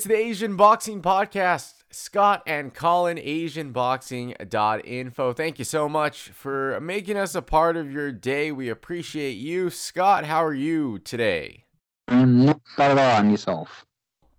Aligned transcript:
It's 0.00 0.06
the 0.06 0.16
Asian 0.16 0.56
Boxing 0.56 1.02
Podcast. 1.02 1.84
Scott 1.90 2.42
and 2.46 2.72
Colin, 2.72 3.18
AsianBoxing.info. 3.18 5.32
Thank 5.34 5.58
you 5.58 5.64
so 5.66 5.90
much 5.90 6.30
for 6.30 6.80
making 6.80 7.18
us 7.18 7.34
a 7.34 7.42
part 7.42 7.76
of 7.76 7.92
your 7.92 8.10
day. 8.10 8.50
We 8.50 8.70
appreciate 8.70 9.36
you. 9.36 9.68
Scott, 9.68 10.24
how 10.24 10.42
are 10.42 10.54
you 10.54 10.98
today? 11.00 11.66
I'm 12.08 12.46
not 12.46 12.62
bad 12.78 12.92
at 12.92 12.98
all 12.98 13.18
on 13.18 13.30
yourself. 13.30 13.84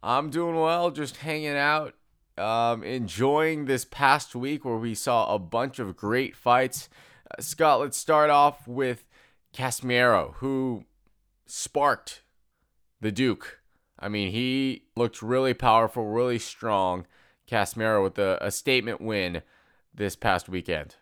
I'm 0.02 0.32
doing 0.32 0.56
well, 0.56 0.90
just 0.90 1.18
hanging 1.18 1.56
out, 1.56 1.94
um, 2.40 2.84
enjoying 2.84 3.66
this 3.66 3.86
past 3.86 4.36
week 4.36 4.66
where 4.66 4.78
we 4.78 4.96
saw 4.96 5.32
a 5.32 5.38
bunch 5.38 5.78
of 5.78 5.96
great 5.96 6.36
fights. 6.36 6.90
Uh, 7.30 7.40
Scott, 7.40 7.82
let's 7.82 7.98
start 7.98 8.32
off 8.32 8.68
with 8.68 9.06
Casimero, 9.54 10.34
who 10.38 10.86
sparked 11.46 12.24
the 13.00 13.12
Duke 13.12 13.61
I 14.02 14.10
mean, 14.10 14.32
he 14.32 14.84
looked 14.96 15.22
really 15.22 15.54
powerful, 15.54 16.06
really 16.06 16.40
strong. 16.40 17.06
Casimero 17.48 18.04
with 18.04 18.18
a, 18.18 18.38
a 18.42 18.50
statement 18.50 19.00
win 19.00 19.44
this 19.94 20.16
past 20.16 20.50
weekend. 20.50 20.96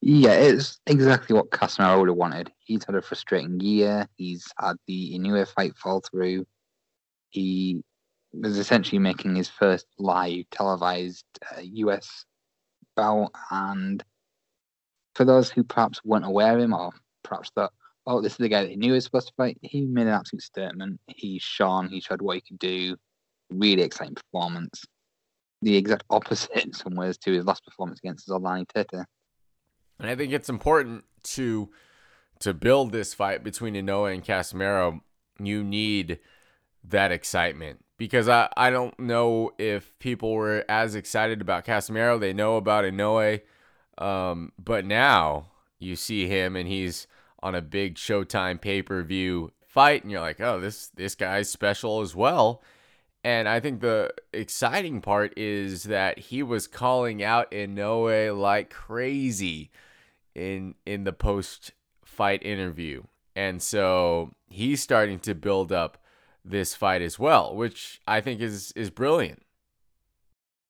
Yeah, 0.00 0.32
it's 0.32 0.78
exactly 0.86 1.34
what 1.34 1.50
Casimero 1.50 1.98
would 1.98 2.08
have 2.08 2.16
wanted. 2.16 2.52
He's 2.58 2.84
had 2.84 2.94
a 2.94 3.02
frustrating 3.02 3.58
year. 3.58 4.06
He's 4.16 4.46
had 4.60 4.76
the 4.86 5.18
Inoue 5.18 5.48
fight 5.48 5.76
fall 5.76 6.02
through. 6.02 6.46
He 7.30 7.82
was 8.32 8.58
essentially 8.58 8.98
making 8.98 9.34
his 9.34 9.48
first 9.48 9.86
live 9.98 10.44
televised 10.50 11.24
uh, 11.56 11.60
US 11.62 12.26
bout. 12.94 13.30
And 13.50 14.04
for 15.14 15.24
those 15.24 15.50
who 15.50 15.64
perhaps 15.64 16.04
weren't 16.04 16.26
aware 16.26 16.54
of 16.54 16.62
him 16.62 16.74
or 16.74 16.92
perhaps 17.22 17.50
thought, 17.54 17.72
oh, 18.06 18.20
this 18.20 18.32
is 18.32 18.38
the 18.38 18.48
guy 18.48 18.62
that 18.62 18.70
he 18.70 18.76
knew 18.76 18.88
he 18.88 18.92
was 18.92 19.04
supposed 19.04 19.28
to 19.28 19.34
fight. 19.34 19.58
He 19.62 19.82
made 19.82 20.06
an 20.06 20.08
absolute 20.08 20.42
statement. 20.42 21.00
He 21.06 21.38
shone. 21.38 21.88
He 21.88 22.00
showed 22.00 22.22
what 22.22 22.36
he 22.36 22.42
could 22.42 22.58
do. 22.58 22.96
Really 23.50 23.82
exciting 23.82 24.14
performance. 24.14 24.84
The 25.62 25.76
exact 25.76 26.04
opposite 26.10 26.64
in 26.64 26.72
some 26.72 26.94
ways 26.94 27.16
to 27.18 27.32
his 27.32 27.44
last 27.44 27.64
performance 27.64 28.00
against 28.00 28.28
Zolani 28.28 28.66
Tete. 28.68 29.06
And 29.98 30.10
I 30.10 30.14
think 30.14 30.32
it's 30.32 30.48
important 30.48 31.04
to 31.24 31.70
to 32.40 32.52
build 32.52 32.92
this 32.92 33.14
fight 33.14 33.44
between 33.44 33.74
Inoue 33.74 34.12
and 34.12 34.24
Casimero. 34.24 35.00
You 35.38 35.64
need 35.64 36.18
that 36.82 37.12
excitement 37.12 37.84
because 37.96 38.28
I, 38.28 38.48
I 38.56 38.70
don't 38.70 38.98
know 38.98 39.52
if 39.58 39.98
people 39.98 40.32
were 40.32 40.64
as 40.68 40.94
excited 40.94 41.40
about 41.40 41.64
Casimero. 41.64 42.20
They 42.20 42.32
know 42.32 42.56
about 42.56 42.84
Inoue, 42.84 43.40
um, 43.98 44.52
but 44.62 44.84
now 44.84 45.46
you 45.78 45.96
see 45.96 46.28
him 46.28 46.56
and 46.56 46.68
he's 46.68 47.06
on 47.44 47.54
a 47.54 47.62
big 47.62 47.96
Showtime 47.96 48.60
pay 48.60 48.82
per 48.82 49.02
view 49.02 49.52
fight, 49.68 50.02
and 50.02 50.10
you're 50.10 50.20
like, 50.20 50.40
oh, 50.40 50.58
this 50.58 50.88
this 50.88 51.14
guy's 51.14 51.50
special 51.50 52.00
as 52.00 52.16
well. 52.16 52.62
And 53.22 53.48
I 53.48 53.60
think 53.60 53.80
the 53.80 54.12
exciting 54.32 55.00
part 55.00 55.32
is 55.36 55.84
that 55.84 56.18
he 56.18 56.42
was 56.42 56.66
calling 56.66 57.22
out 57.22 57.50
Inoue 57.52 58.38
like 58.38 58.70
crazy 58.70 59.70
in 60.34 60.74
in 60.86 61.04
the 61.04 61.12
post 61.12 61.72
fight 62.04 62.42
interview. 62.42 63.02
And 63.36 63.62
so 63.62 64.32
he's 64.48 64.82
starting 64.82 65.18
to 65.20 65.34
build 65.34 65.70
up 65.72 65.98
this 66.44 66.74
fight 66.74 67.02
as 67.02 67.18
well, 67.18 67.54
which 67.54 68.00
I 68.06 68.20
think 68.20 68.40
is 68.40 68.72
is 68.72 68.90
brilliant. 68.90 69.42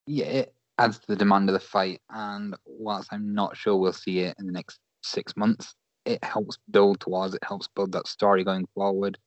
Yeah, 0.07 0.25
it 0.25 0.55
adds 0.77 0.99
to 0.99 1.07
the 1.07 1.15
demand 1.15 1.49
of 1.49 1.53
the 1.53 1.59
fight, 1.59 2.01
and 2.09 2.55
whilst 2.65 3.09
I'm 3.11 3.33
not 3.33 3.55
sure 3.55 3.77
we'll 3.77 3.93
see 3.93 4.19
it 4.19 4.35
in 4.39 4.45
the 4.45 4.51
next 4.51 4.79
six 5.03 5.35
months, 5.37 5.75
it 6.05 6.23
helps 6.23 6.57
build 6.69 6.99
towards 6.99 7.33
it 7.33 7.43
helps 7.43 7.67
build 7.67 7.91
that 7.93 8.07
story 8.07 8.43
going 8.43 8.67
forward. 8.73 9.17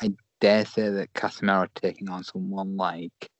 I 0.00 0.12
dare 0.40 0.64
say 0.64 0.88
that 0.90 1.12
Casimero 1.14 1.68
taking 1.74 2.08
on 2.08 2.22
someone 2.22 2.76
like 2.76 3.30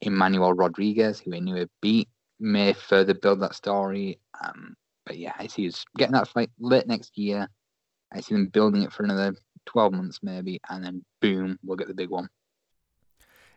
Emmanuel 0.00 0.52
Rodriguez, 0.52 1.20
who 1.20 1.34
I 1.34 1.38
knew 1.38 1.54
would 1.54 1.70
beat, 1.80 2.08
may 2.40 2.72
further 2.72 3.14
build 3.14 3.40
that 3.40 3.54
story. 3.54 4.18
Um, 4.44 4.74
but 5.04 5.16
yeah, 5.16 5.32
I 5.38 5.46
see 5.46 5.68
us 5.68 5.84
getting 5.96 6.14
that 6.14 6.28
fight 6.28 6.50
late 6.58 6.86
next 6.86 7.16
year. 7.16 7.48
I 8.12 8.20
see 8.20 8.34
them 8.34 8.46
building 8.46 8.82
it 8.82 8.92
for 8.92 9.04
another 9.04 9.34
12 9.66 9.92
months 9.92 10.20
maybe, 10.22 10.60
and 10.68 10.84
then 10.84 11.04
boom, 11.20 11.58
we'll 11.64 11.76
get 11.76 11.88
the 11.88 11.94
big 11.94 12.10
one. 12.10 12.28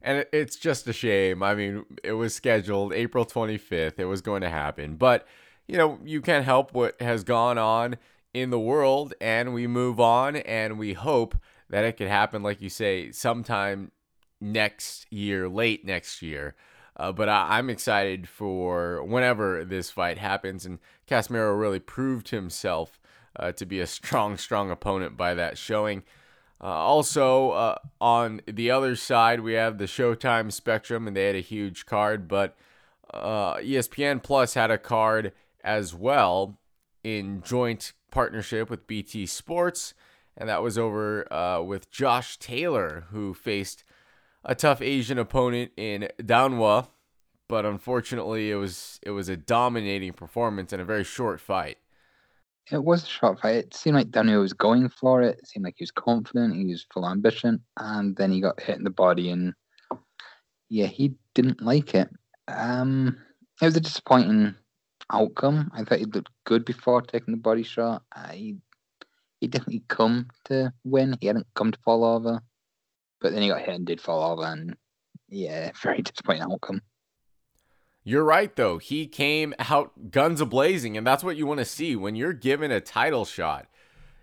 And 0.01 0.25
it's 0.31 0.55
just 0.55 0.87
a 0.87 0.93
shame. 0.93 1.43
I 1.43 1.55
mean, 1.55 1.85
it 2.03 2.13
was 2.13 2.33
scheduled 2.33 2.93
April 2.93 3.25
25th. 3.25 3.99
It 3.99 4.05
was 4.05 4.21
going 4.21 4.41
to 4.41 4.49
happen. 4.49 4.95
But, 4.95 5.27
you 5.67 5.77
know, 5.77 5.99
you 6.05 6.21
can't 6.21 6.45
help 6.45 6.73
what 6.73 6.99
has 7.01 7.25
gone 7.25 7.57
on 7.57 7.97
in 8.33 8.49
the 8.49 8.59
world 8.59 9.13
and 9.19 9.53
we 9.53 9.67
move 9.67 9.99
on 9.99 10.35
and 10.35 10.77
we 10.77 10.93
hope 10.93 11.37
that 11.69 11.83
it 11.83 11.97
could 11.97 12.07
happen, 12.07 12.43
like 12.43 12.61
you 12.61 12.69
say, 12.69 13.11
sometime 13.11 13.91
next 14.41 15.11
year, 15.11 15.47
late 15.47 15.85
next 15.85 16.21
year. 16.21 16.55
Uh, 16.95 17.11
but 17.11 17.29
I, 17.29 17.59
am 17.59 17.69
excited 17.69 18.27
for 18.27 19.03
whenever 19.03 19.63
this 19.63 19.89
fight 19.89 20.17
happens. 20.17 20.65
And 20.65 20.79
Casimero 21.07 21.57
really 21.57 21.79
proved 21.79 22.29
himself 22.29 22.99
uh, 23.37 23.51
to 23.53 23.65
be 23.65 23.79
a 23.79 23.87
strong, 23.87 24.37
strong 24.37 24.69
opponent 24.69 25.15
by 25.15 25.33
that 25.33 25.57
showing. 25.57 26.03
Uh, 26.61 26.65
also, 26.65 27.51
uh, 27.51 27.75
on 28.01 28.41
the 28.45 28.69
other 28.69 28.97
side, 28.97 29.39
we 29.39 29.53
have 29.53 29.77
the 29.77 29.85
Showtime 29.85 30.51
Spectrum, 30.51 31.07
and 31.07 31.15
they 31.15 31.27
had 31.27 31.35
a 31.35 31.41
huge 31.41 31.85
card, 31.85 32.27
but 32.27 32.57
uh, 33.13 33.55
ESPN 33.55 34.21
Plus 34.21 34.55
had 34.55 34.69
a 34.69 34.77
card 34.77 35.31
as 35.63 35.95
well 35.95 36.59
in 37.03 37.41
joint 37.41 37.93
partnership 38.11 38.69
with 38.69 38.87
BT 38.87 39.25
Sports, 39.25 39.93
and 40.37 40.49
that 40.49 40.63
was 40.63 40.77
over 40.77 41.31
uh, 41.31 41.61
with 41.61 41.91
Josh 41.91 42.37
Taylor, 42.37 43.05
who 43.11 43.33
faced 43.33 43.83
a 44.43 44.55
tough 44.55 44.81
Asian 44.81 45.17
opponent 45.17 45.71
in 45.77 46.07
Downwa, 46.19 46.87
but 47.47 47.65
unfortunately, 47.65 48.51
it 48.51 48.55
was 48.55 48.99
it 49.01 49.11
was 49.11 49.29
a 49.29 49.37
dominating 49.37 50.13
performance 50.13 50.71
and 50.71 50.81
a 50.81 50.85
very 50.85 51.03
short 51.03 51.41
fight. 51.41 51.77
It 52.71 52.83
was 52.83 53.03
a 53.03 53.07
short 53.07 53.39
fight. 53.39 53.55
It 53.55 53.73
seemed 53.73 53.95
like 53.95 54.11
Daniel 54.11 54.41
was 54.41 54.53
going 54.53 54.89
for 54.89 55.23
it. 55.23 55.39
It 55.39 55.47
seemed 55.47 55.65
like 55.65 55.75
he 55.77 55.83
was 55.83 55.91
confident. 55.91 56.55
He 56.55 56.67
was 56.67 56.85
full 56.93 57.09
ambition, 57.09 57.61
and 57.77 58.15
then 58.15 58.31
he 58.31 58.41
got 58.41 58.61
hit 58.61 58.77
in 58.77 58.83
the 58.83 58.91
body, 58.91 59.31
and 59.31 59.53
yeah, 60.69 60.85
he 60.85 61.15
didn't 61.33 61.61
like 61.61 61.95
it. 61.95 62.09
Um, 62.47 63.17
it 63.61 63.65
was 63.65 63.75
a 63.75 63.81
disappointing 63.81 64.55
outcome. 65.11 65.71
I 65.73 65.83
thought 65.83 65.99
he 65.99 66.05
looked 66.05 66.31
good 66.45 66.65
before 66.65 67.01
taking 67.01 67.33
the 67.33 67.39
body 67.39 67.63
shot. 67.63 68.03
He 68.31 68.57
he 69.39 69.47
definitely 69.47 69.83
come 69.87 70.27
to 70.45 70.73
win. 70.83 71.15
He 71.21 71.27
hadn't 71.27 71.47
come 71.55 71.71
to 71.71 71.79
fall 71.79 72.03
over, 72.03 72.41
but 73.21 73.31
then 73.31 73.41
he 73.41 73.47
got 73.47 73.61
hit 73.61 73.75
and 73.75 73.85
did 73.85 74.01
fall 74.01 74.31
over, 74.31 74.43
and 74.43 74.75
yeah, 75.29 75.71
very 75.81 76.01
disappointing 76.01 76.43
outcome. 76.43 76.81
You're 78.03 78.23
right, 78.23 78.55
though. 78.55 78.77
He 78.77 79.07
came 79.07 79.53
out 79.59 80.11
guns 80.11 80.41
a 80.41 80.45
blazing, 80.45 80.97
and 80.97 81.05
that's 81.05 81.23
what 81.23 81.37
you 81.37 81.45
want 81.45 81.59
to 81.59 81.65
see 81.65 81.95
when 81.95 82.15
you're 82.15 82.33
given 82.33 82.71
a 82.71 82.81
title 82.81 83.25
shot. 83.25 83.67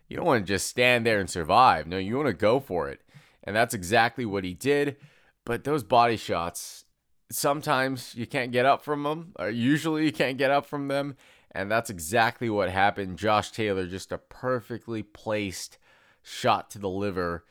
You 0.08 0.16
don't 0.16 0.26
want 0.26 0.46
to 0.46 0.52
just 0.52 0.66
stand 0.66 1.04
there 1.04 1.20
and 1.20 1.28
survive. 1.28 1.86
No, 1.86 1.98
you 1.98 2.16
want 2.16 2.28
to 2.28 2.34
go 2.34 2.58
for 2.58 2.88
it. 2.88 3.00
And 3.44 3.54
that's 3.54 3.74
exactly 3.74 4.24
what 4.24 4.44
he 4.44 4.54
did. 4.54 4.96
But 5.44 5.64
those 5.64 5.84
body 5.84 6.16
shots, 6.16 6.85
sometimes 7.30 8.14
you 8.14 8.26
can't 8.26 8.52
get 8.52 8.66
up 8.66 8.82
from 8.82 9.02
them, 9.02 9.32
or 9.38 9.50
usually 9.50 10.04
you 10.04 10.12
can't 10.12 10.38
get 10.38 10.50
up 10.50 10.66
from 10.66 10.88
them. 10.88 11.16
And 11.50 11.70
that's 11.70 11.90
exactly 11.90 12.50
what 12.50 12.70
happened. 12.70 13.18
Josh 13.18 13.50
Taylor, 13.50 13.86
just 13.86 14.12
a 14.12 14.18
perfectly 14.18 15.02
placed 15.02 15.78
shot 16.22 16.70
to 16.70 16.78
the 16.78 16.88
liver. 16.88 17.44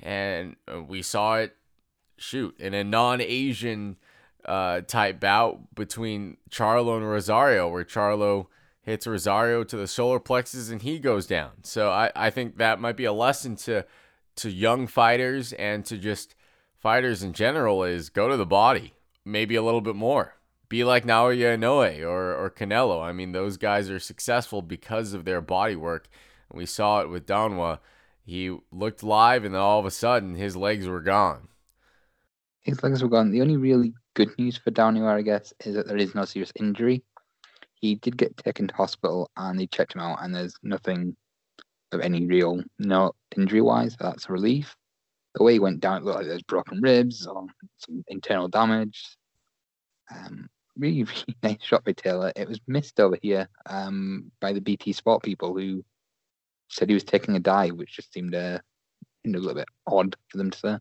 And 0.00 0.56
uh, 0.72 0.82
we 0.82 1.02
saw 1.02 1.38
it 1.38 1.56
shoot 2.16 2.58
in 2.60 2.72
a 2.72 2.84
non 2.84 3.20
Asian 3.20 3.96
uh, 4.44 4.82
type 4.82 5.18
bout 5.18 5.74
between 5.74 6.36
Charlo 6.50 6.96
and 6.96 7.08
Rosario, 7.08 7.68
where 7.68 7.84
Charlo 7.84 8.46
hits 8.82 9.06
Rosario 9.06 9.64
to 9.64 9.76
the 9.76 9.86
solar 9.86 10.20
plexus 10.20 10.70
and 10.70 10.82
he 10.82 10.98
goes 10.98 11.26
down. 11.26 11.50
So 11.62 11.90
I, 11.90 12.10
I 12.14 12.30
think 12.30 12.58
that 12.58 12.80
might 12.80 12.96
be 12.96 13.04
a 13.04 13.12
lesson 13.12 13.56
to 13.56 13.84
to 14.36 14.50
young 14.50 14.86
fighters 14.86 15.52
and 15.54 15.84
to 15.84 15.98
just 15.98 16.36
fighters 16.78 17.24
in 17.24 17.32
general 17.32 17.82
is 17.82 18.08
go 18.08 18.28
to 18.28 18.36
the 18.36 18.46
body 18.46 18.94
maybe 19.28 19.54
a 19.54 19.62
little 19.62 19.80
bit 19.80 19.94
more. 19.94 20.34
Be 20.68 20.84
like 20.84 21.04
Naoya 21.04 21.56
Inoue 21.56 22.02
or, 22.02 22.34
or 22.34 22.50
Canelo. 22.50 23.02
I 23.02 23.12
mean, 23.12 23.32
those 23.32 23.56
guys 23.56 23.88
are 23.88 23.98
successful 23.98 24.60
because 24.60 25.14
of 25.14 25.24
their 25.24 25.40
body 25.40 25.76
work. 25.76 26.08
we 26.52 26.66
saw 26.66 27.00
it 27.00 27.08
with 27.08 27.26
Downwa. 27.26 27.78
He 28.24 28.54
looked 28.70 29.02
live, 29.02 29.44
and 29.44 29.54
then 29.54 29.62
all 29.62 29.80
of 29.80 29.86
a 29.86 29.90
sudden, 29.90 30.34
his 30.34 30.56
legs 30.56 30.86
were 30.86 31.00
gone. 31.00 31.48
His 32.60 32.82
legs 32.82 33.02
were 33.02 33.08
gone. 33.08 33.30
The 33.30 33.40
only 33.40 33.56
really 33.56 33.94
good 34.12 34.30
news 34.38 34.58
for 34.58 34.70
Downwa, 34.70 35.14
I 35.14 35.22
guess, 35.22 35.54
is 35.64 35.74
that 35.74 35.86
there 35.86 35.96
is 35.96 36.14
no 36.14 36.26
serious 36.26 36.52
injury. 36.56 37.02
He 37.74 37.94
did 37.94 38.18
get 38.18 38.36
taken 38.36 38.68
to 38.68 38.74
hospital, 38.74 39.30
and 39.36 39.58
they 39.58 39.66
checked 39.66 39.94
him 39.94 40.02
out, 40.02 40.18
and 40.20 40.34
there's 40.34 40.54
nothing 40.62 41.16
of 41.92 42.00
any 42.00 42.26
real 42.26 42.62
no 42.78 43.12
injury 43.36 43.62
wise. 43.62 43.96
That's 43.98 44.28
a 44.28 44.32
relief. 44.32 44.76
The 45.34 45.44
way 45.44 45.54
he 45.54 45.58
went 45.58 45.80
down, 45.80 45.98
it 45.98 46.04
looked 46.04 46.18
like 46.18 46.26
there's 46.26 46.42
broken 46.42 46.80
ribs 46.82 47.26
or 47.26 47.46
some 47.78 48.04
internal 48.08 48.48
damage. 48.48 49.17
Um, 50.10 50.48
really, 50.76 51.04
really 51.04 51.36
nice 51.42 51.62
shot 51.62 51.84
by 51.84 51.92
Taylor. 51.92 52.32
It 52.36 52.48
was 52.48 52.60
missed 52.66 53.00
over 53.00 53.18
here 53.20 53.48
um, 53.66 54.30
by 54.40 54.52
the 54.52 54.60
BT 54.60 54.92
Sport 54.92 55.22
people 55.22 55.54
who 55.54 55.84
said 56.68 56.88
he 56.88 56.94
was 56.94 57.04
taking 57.04 57.36
a 57.36 57.40
dive, 57.40 57.72
which 57.72 57.96
just 57.96 58.12
seemed, 58.12 58.34
uh, 58.34 58.58
seemed 59.22 59.36
a 59.36 59.38
little 59.38 59.54
bit 59.54 59.68
odd 59.86 60.16
for 60.28 60.38
them 60.38 60.50
to 60.50 60.58
say. 60.58 60.76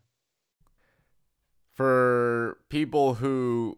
For 1.75 2.57
people 2.69 3.15
who 3.15 3.77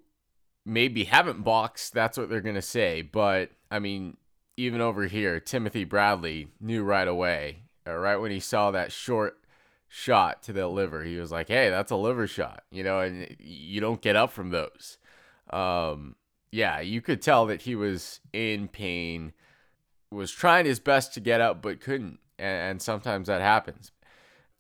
maybe 0.66 1.04
haven't 1.06 1.44
boxed, 1.44 1.94
that's 1.94 2.18
what 2.18 2.30
they're 2.30 2.42
going 2.42 2.56
to 2.56 2.62
say. 2.62 3.02
But 3.02 3.52
I 3.70 3.80
mean, 3.80 4.18
even 4.56 4.82
over 4.82 5.06
here, 5.08 5.40
Timothy 5.40 5.84
Bradley 5.84 6.50
knew 6.60 6.84
right 6.84 7.08
away, 7.08 7.64
uh, 7.88 7.96
right 7.96 8.18
when 8.18 8.32
he 8.32 8.40
saw 8.40 8.72
that 8.72 8.92
short 8.92 9.38
shot 9.88 10.44
to 10.44 10.54
the 10.54 10.68
liver, 10.68 11.04
he 11.04 11.18
was 11.18 11.32
like, 11.32 11.48
"Hey, 11.48 11.70
that's 11.70 11.92
a 11.92 11.96
liver 11.96 12.28
shot," 12.28 12.64
you 12.72 12.84
know, 12.84 13.00
and 13.00 13.36
you 13.40 13.82
don't 13.82 14.02
get 14.02 14.16
up 14.16 14.32
from 14.32 14.52
those. 14.52 14.98
Um, 15.52 16.16
yeah, 16.52 16.80
you 16.80 17.02
could 17.02 17.22
tell 17.22 17.46
that 17.48 17.64
he 17.64 17.76
was 17.76 18.20
in 18.34 18.68
pain, 18.68 19.34
was 20.12 20.32
trying 20.32 20.66
his 20.66 20.80
best 20.80 21.14
to 21.14 21.20
get 21.20 21.42
up 21.42 21.62
but 21.62 21.82
couldn't, 21.82 22.20
and, 22.38 22.72
and 22.72 22.82
sometimes 22.82 23.28
that 23.28 23.42
happens. 23.42 23.92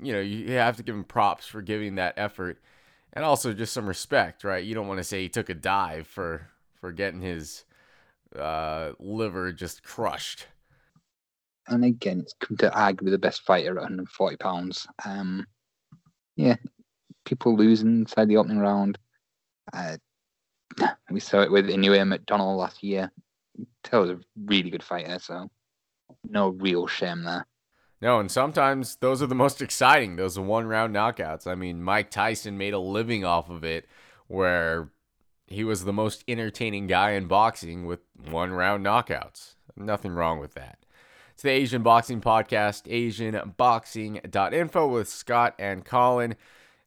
You 0.01 0.13
know, 0.13 0.21
you 0.21 0.51
have 0.53 0.77
to 0.77 0.83
give 0.83 0.95
him 0.95 1.03
props 1.03 1.45
for 1.45 1.61
giving 1.61 1.95
that 1.95 2.13
effort, 2.17 2.61
and 3.13 3.25
also 3.25 3.53
just 3.53 3.73
some 3.73 3.87
respect, 3.87 4.43
right? 4.43 4.63
You 4.63 4.75
don't 4.75 4.87
want 4.87 4.99
to 4.99 5.03
say 5.03 5.21
he 5.21 5.29
took 5.29 5.49
a 5.49 5.55
dive 5.55 6.07
for 6.07 6.47
for 6.79 6.91
getting 6.91 7.21
his 7.21 7.65
uh, 8.37 8.91
liver 8.99 9.51
just 9.51 9.83
crushed. 9.83 10.47
And 11.67 11.83
again, 11.83 12.21
it's 12.21 12.33
come 12.39 12.57
to 12.57 12.73
argue 12.73 13.09
the 13.09 13.17
best 13.17 13.41
fighter 13.43 13.71
at 13.71 13.75
140 13.75 14.37
pounds. 14.37 14.87
Um, 15.05 15.45
yeah, 16.35 16.55
people 17.25 17.55
losing 17.55 18.01
inside 18.01 18.27
the 18.27 18.37
opening 18.37 18.59
round. 18.59 18.97
Uh, 19.71 19.97
we 21.09 21.19
saw 21.19 21.41
it 21.41 21.51
with 21.51 21.67
Inoue 21.67 22.17
McDonnell 22.17 22.57
last 22.57 22.83
year. 22.83 23.11
That 23.89 23.97
was 23.97 24.09
a 24.11 24.19
really 24.45 24.69
good 24.69 24.83
fighter, 24.83 25.19
so 25.19 25.49
no 26.29 26.49
real 26.49 26.87
shame 26.87 27.23
there. 27.23 27.45
No, 28.01 28.19
and 28.19 28.31
sometimes 28.31 28.97
those 28.97 29.21
are 29.21 29.27
the 29.27 29.35
most 29.35 29.61
exciting. 29.61 30.15
Those 30.15 30.37
are 30.37 30.41
one 30.41 30.67
round 30.67 30.95
knockouts. 30.95 31.45
I 31.45 31.55
mean, 31.55 31.83
Mike 31.83 32.09
Tyson 32.09 32.57
made 32.57 32.73
a 32.73 32.79
living 32.79 33.25
off 33.25 33.49
of 33.49 33.63
it, 33.63 33.87
where 34.27 34.89
he 35.47 35.63
was 35.63 35.83
the 35.83 35.93
most 35.93 36.23
entertaining 36.27 36.87
guy 36.87 37.11
in 37.11 37.27
boxing 37.27 37.85
with 37.85 37.99
one 38.29 38.51
round 38.51 38.85
knockouts. 38.85 39.55
Nothing 39.75 40.13
wrong 40.13 40.39
with 40.39 40.53
that. 40.53 40.79
It's 41.33 41.43
the 41.43 41.49
Asian 41.49 41.83
Boxing 41.83 42.21
Podcast, 42.21 42.83
AsianBoxing.info 42.83 44.87
with 44.87 45.07
Scott 45.07 45.55
and 45.57 45.85
Colin. 45.85 46.35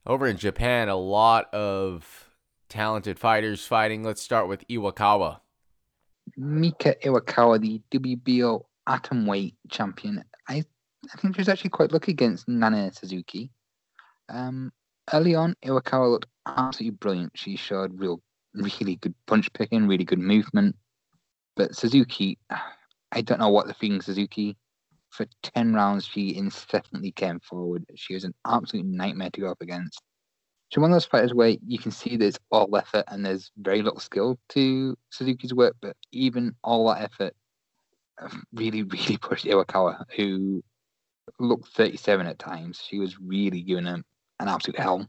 Over 0.06 0.26
in 0.26 0.36
Japan, 0.36 0.88
a 0.88 0.96
lot 0.96 1.52
of 1.54 2.28
talented 2.72 3.18
fighters 3.18 3.66
fighting. 3.66 4.02
Let's 4.02 4.22
start 4.22 4.48
with 4.48 4.66
Iwakawa. 4.66 5.40
Mika 6.38 6.94
Iwakawa, 7.04 7.60
the 7.60 7.82
WBO 7.90 8.64
atomweight 8.88 9.54
champion. 9.70 10.24
I, 10.48 10.64
I 11.12 11.16
think 11.18 11.34
she 11.34 11.40
was 11.40 11.50
actually 11.50 11.70
quite 11.70 11.92
lucky 11.92 12.12
against 12.12 12.48
Nana 12.48 12.90
Suzuki. 12.92 13.50
Um, 14.30 14.72
early 15.12 15.34
on, 15.34 15.54
Iwakawa 15.62 16.10
looked 16.10 16.28
absolutely 16.46 16.96
brilliant. 16.96 17.32
She 17.34 17.56
showed 17.56 18.00
real 18.00 18.22
really 18.54 18.96
good 18.96 19.14
punch 19.26 19.52
picking, 19.52 19.86
really 19.86 20.04
good 20.04 20.18
movement. 20.18 20.74
But 21.56 21.76
Suzuki, 21.76 22.38
I 23.12 23.20
don't 23.20 23.38
know 23.40 23.50
what 23.50 23.66
the 23.66 23.74
feeling 23.74 24.00
Suzuki. 24.00 24.56
For 25.10 25.26
10 25.42 25.74
rounds, 25.74 26.06
she 26.06 26.34
incessantly 26.34 27.12
came 27.12 27.38
forward. 27.40 27.84
She 27.96 28.14
was 28.14 28.24
an 28.24 28.32
absolute 28.46 28.86
nightmare 28.86 29.28
to 29.34 29.40
go 29.42 29.50
up 29.50 29.60
against. 29.60 30.00
She's 30.72 30.80
one 30.80 30.90
of 30.90 30.94
those 30.94 31.04
fighters 31.04 31.34
where 31.34 31.56
you 31.66 31.78
can 31.78 31.90
see 31.90 32.16
there's 32.16 32.38
all 32.50 32.74
effort 32.76 33.04
and 33.08 33.24
there's 33.24 33.50
very 33.58 33.82
little 33.82 34.00
skill 34.00 34.38
to 34.50 34.96
Suzuki's 35.10 35.52
work, 35.52 35.76
but 35.82 35.96
even 36.12 36.54
all 36.64 36.88
that 36.88 37.02
effort 37.02 37.34
uh, 38.20 38.28
really, 38.54 38.82
really 38.82 39.18
pushed 39.18 39.44
Iwakawa, 39.44 40.04
who 40.16 40.62
looked 41.38 41.68
37 41.68 42.26
at 42.26 42.38
times. 42.38 42.82
She 42.88 42.98
was 42.98 43.18
really 43.20 43.60
giving 43.60 43.84
him 43.84 44.04
an 44.40 44.48
absolute 44.48 44.78
hell 44.78 45.08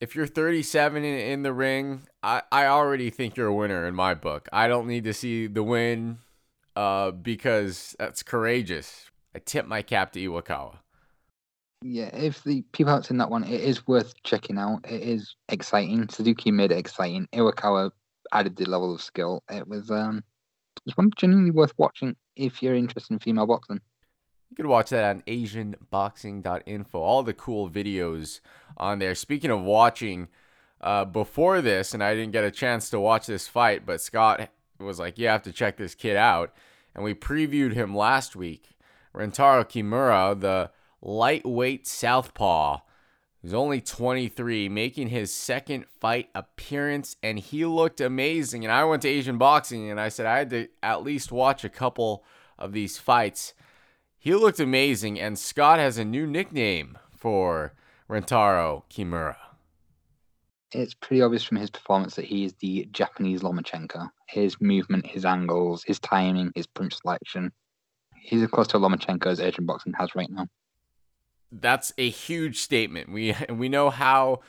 if 0.00 0.14
you're 0.14 0.26
37 0.26 1.02
in, 1.02 1.18
in 1.18 1.42
the 1.42 1.52
ring, 1.52 2.02
I, 2.22 2.42
I 2.52 2.66
already 2.66 3.10
think 3.10 3.36
you're 3.36 3.46
a 3.46 3.54
winner 3.54 3.86
in 3.86 3.94
my 3.94 4.14
book. 4.14 4.48
I 4.52 4.68
don't 4.68 4.86
need 4.86 5.04
to 5.04 5.14
see 5.14 5.46
the 5.46 5.62
win 5.62 6.18
uh, 6.76 7.10
because 7.10 7.96
that's 7.98 8.22
courageous. 8.22 9.06
I 9.34 9.38
tip 9.38 9.66
my 9.66 9.80
cap 9.80 10.12
to 10.12 10.20
Iwakawa. 10.20 10.78
Yeah, 11.86 12.08
if 12.16 12.42
the 12.42 12.62
people 12.72 12.92
haven't 12.92 13.04
seen 13.04 13.18
that 13.18 13.28
one, 13.28 13.44
it 13.44 13.60
is 13.60 13.86
worth 13.86 14.14
checking 14.22 14.56
out. 14.56 14.80
It 14.88 15.02
is 15.02 15.36
exciting. 15.50 16.08
Suzuki 16.08 16.50
made 16.50 16.72
it 16.72 16.78
exciting. 16.78 17.28
Iwakawa 17.34 17.90
added 18.32 18.56
the 18.56 18.64
level 18.64 18.94
of 18.94 19.02
skill. 19.02 19.42
It 19.50 19.68
was 19.68 19.90
um, 19.90 20.24
it 20.78 20.82
was 20.86 20.96
one 20.96 21.10
genuinely 21.14 21.50
worth 21.50 21.74
watching 21.76 22.16
if 22.36 22.62
you're 22.62 22.74
interested 22.74 23.12
in 23.12 23.18
female 23.18 23.46
boxing. 23.46 23.82
You 24.48 24.56
can 24.56 24.68
watch 24.68 24.88
that 24.90 25.04
on 25.04 25.22
AsianBoxing.info. 25.26 26.98
All 26.98 27.22
the 27.22 27.34
cool 27.34 27.68
videos 27.68 28.40
on 28.78 28.98
there. 28.98 29.14
Speaking 29.14 29.50
of 29.50 29.60
watching, 29.60 30.28
uh, 30.80 31.04
before 31.04 31.60
this, 31.60 31.92
and 31.92 32.02
I 32.02 32.14
didn't 32.14 32.32
get 32.32 32.44
a 32.44 32.50
chance 32.50 32.88
to 32.90 33.00
watch 33.00 33.26
this 33.26 33.46
fight, 33.46 33.84
but 33.84 34.00
Scott 34.00 34.48
was 34.80 34.98
like, 34.98 35.18
"You 35.18 35.28
have 35.28 35.42
to 35.42 35.52
check 35.52 35.76
this 35.76 35.94
kid 35.94 36.16
out," 36.16 36.54
and 36.94 37.04
we 37.04 37.12
previewed 37.12 37.74
him 37.74 37.94
last 37.94 38.34
week. 38.34 38.70
Rentaro 39.14 39.64
Kimura, 39.66 40.40
the 40.40 40.70
lightweight 41.04 41.86
southpaw, 41.86 42.80
who's 43.40 43.54
only 43.54 43.80
23, 43.80 44.68
making 44.68 45.08
his 45.10 45.32
second 45.32 45.84
fight 46.00 46.30
appearance, 46.34 47.14
and 47.22 47.38
he 47.38 47.64
looked 47.64 48.00
amazing. 48.00 48.64
And 48.64 48.72
I 48.72 48.82
went 48.84 49.02
to 49.02 49.08
Asian 49.08 49.38
Boxing, 49.38 49.88
and 49.88 50.00
I 50.00 50.08
said 50.08 50.26
I 50.26 50.38
had 50.38 50.50
to 50.50 50.68
at 50.82 51.04
least 51.04 51.30
watch 51.30 51.62
a 51.62 51.68
couple 51.68 52.24
of 52.58 52.72
these 52.72 52.98
fights 52.98 53.54
he 54.24 54.34
looked 54.34 54.58
amazing, 54.58 55.20
and 55.20 55.38
Scott 55.38 55.78
has 55.78 55.98
a 55.98 56.04
new 56.04 56.26
nickname 56.26 56.96
for 57.14 57.74
Rentaro 58.08 58.84
Kimura. 58.88 59.36
It's 60.72 60.94
pretty 60.94 61.20
obvious 61.20 61.44
from 61.44 61.58
his 61.58 61.68
performance 61.68 62.14
that 62.14 62.24
he 62.24 62.46
is 62.46 62.54
the 62.54 62.88
Japanese 62.90 63.42
Lomachenko. 63.42 64.08
His 64.26 64.58
movement, 64.62 65.06
his 65.06 65.26
angles, 65.26 65.84
his 65.84 66.00
timing, 66.00 66.52
his 66.54 66.66
punch 66.66 66.94
selection. 66.94 67.52
He's 68.16 68.40
as 68.40 68.48
close 68.48 68.66
to 68.68 68.78
Lomachenko 68.78 69.26
as 69.26 69.40
Asian 69.40 69.66
boxing 69.66 69.92
has 69.92 70.14
right 70.14 70.30
now. 70.30 70.46
That's 71.52 71.92
a 71.98 72.08
huge 72.08 72.58
statement. 72.58 73.10
We 73.10 73.34
we 73.50 73.68
know 73.68 73.90
how 73.90 74.40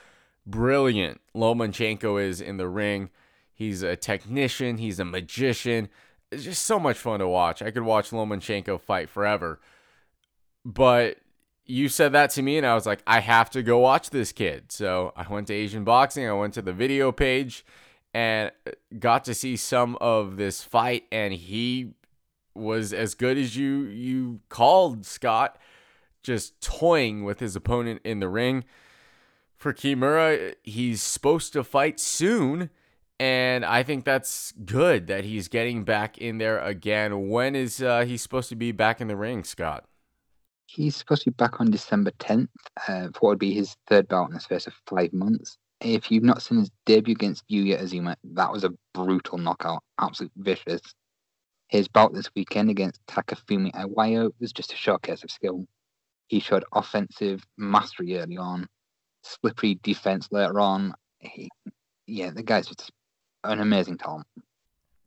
brilliant 0.46 1.22
Lomachenko 1.36 2.24
is 2.24 2.42
in 2.42 2.58
the 2.58 2.68
ring. 2.68 3.10
He's 3.54 3.84
a 3.84 3.96
technician. 3.96 4.78
He's 4.78 5.00
a 5.00 5.06
magician 5.06 5.90
it's 6.32 6.44
just 6.44 6.66
so 6.66 6.80
much 6.80 6.98
fun 6.98 7.20
to 7.20 7.28
watch. 7.28 7.62
I 7.62 7.72
could 7.72 7.84
watch 7.84 8.12
Lomachenko 8.12 8.82
fight 8.82 9.10
forever. 9.10 9.60
But 10.64 11.18
you 11.66 11.90
said 11.90 12.12
that 12.14 12.32
to 12.32 12.42
me, 12.42 12.58
and 12.58 12.66
I 12.66 12.75
was 12.75 12.86
like, 12.86 13.02
I 13.08 13.20
have 13.20 13.50
to 13.52 13.64
go 13.64 13.80
watch 13.80 14.10
this 14.10 14.32
kid. 14.32 14.72
So 14.72 15.14
I 15.16 15.25
went 15.28 15.48
to 15.48 15.54
Asian 15.54 15.84
Boxing. 15.84 16.28
I 16.28 16.34
went 16.34 16.54
to 16.56 16.62
the 16.62 16.74
video 16.74 17.12
page 17.12 17.66
and 18.14 18.52
got 18.98 19.25
to 19.25 19.34
see 19.34 19.56
some 19.56 19.98
of 20.02 20.38
this 20.38 20.64
fight, 20.64 21.06
and 21.12 21.34
he 21.34 21.94
was 22.54 22.94
as 22.94 23.16
good 23.16 23.38
as 23.38 23.56
you 23.56 23.84
you 23.84 24.40
called 24.50 25.06
Scott, 25.06 25.58
just 26.25 26.60
toying 26.62 27.24
with 27.24 27.39
his 27.39 27.55
opponent 27.55 28.01
in 28.03 28.20
the 28.20 28.29
ring. 28.29 28.65
For 29.55 29.74
Kimura, 29.74 30.55
he's 30.63 31.01
supposed 31.01 31.53
to 31.53 31.63
fight 31.63 32.00
soon 32.00 32.70
and 33.20 33.63
I 33.63 33.84
think 33.84 34.03
that's 34.03 34.51
good 34.65 35.08
that 35.08 35.24
he's 35.24 35.48
getting 35.48 35.84
back 35.84 36.17
in 36.17 36.38
there 36.38 36.60
again. 36.60 37.29
When 37.29 37.55
is 37.55 37.82
uh, 37.82 38.03
he 38.05 38.17
supposed 38.17 38.50
to 38.50 38.55
be 38.55 38.72
back 38.72 39.00
in 39.00 39.08
the 39.08 39.15
ring, 39.15 39.44
Scott? 39.44 39.86
He's 40.67 40.96
supposed 40.96 41.24
to 41.24 41.32
be 41.32 41.36
back 41.36 41.62
on 41.62 41.72
December 41.72 42.12
10th 42.20 42.50
uh, 42.88 43.08
for 43.13 43.20
what 43.20 43.29
would 43.29 43.39
be 43.39 43.53
his 43.53 43.75
third 43.88 44.08
bout 44.10 44.27
in 44.27 44.34
the 44.34 44.39
space 44.39 44.67
of 44.67 44.74
five 44.88 45.13
months. 45.13 45.58
If 45.79 46.12
you've 46.12 46.24
not 46.24 46.41
seen 46.41 46.60
his 46.60 46.72
debut 46.86 47.13
against 47.13 47.48
Yuya 47.48 47.82
Azuma, 47.82 48.17
that 48.34 48.51
was 48.51 48.63
a 48.63 48.72
brutal 48.94 49.38
knockout, 49.38 49.84
absolutely 50.00 50.41
vicious. 50.44 50.82
His 51.67 51.88
bout 51.88 52.13
this 52.13 52.29
weekend 52.36 52.70
against 52.70 53.05
Takafumi 53.08 53.72
Iwao 53.74 54.32
was 54.39 54.51
just 54.51 54.74
a 54.74 54.77
showcase 54.77 55.24
of 55.24 55.32
skill. 55.32 55.65
He 56.27 56.39
showed 56.39 56.65
offensive 56.74 57.46
mastery 57.58 58.17
early 58.17 58.38
on, 58.38 58.67
slippery 59.24 59.79
defense 59.84 60.27
later 60.32 60.60
on. 60.60 60.94
He, 61.20 61.50
yeah, 62.08 62.32
the 62.32 62.44
guy's 62.44 62.67
just 62.67 62.91
an 63.44 63.60
amazing 63.60 63.98
talent. 63.98 64.27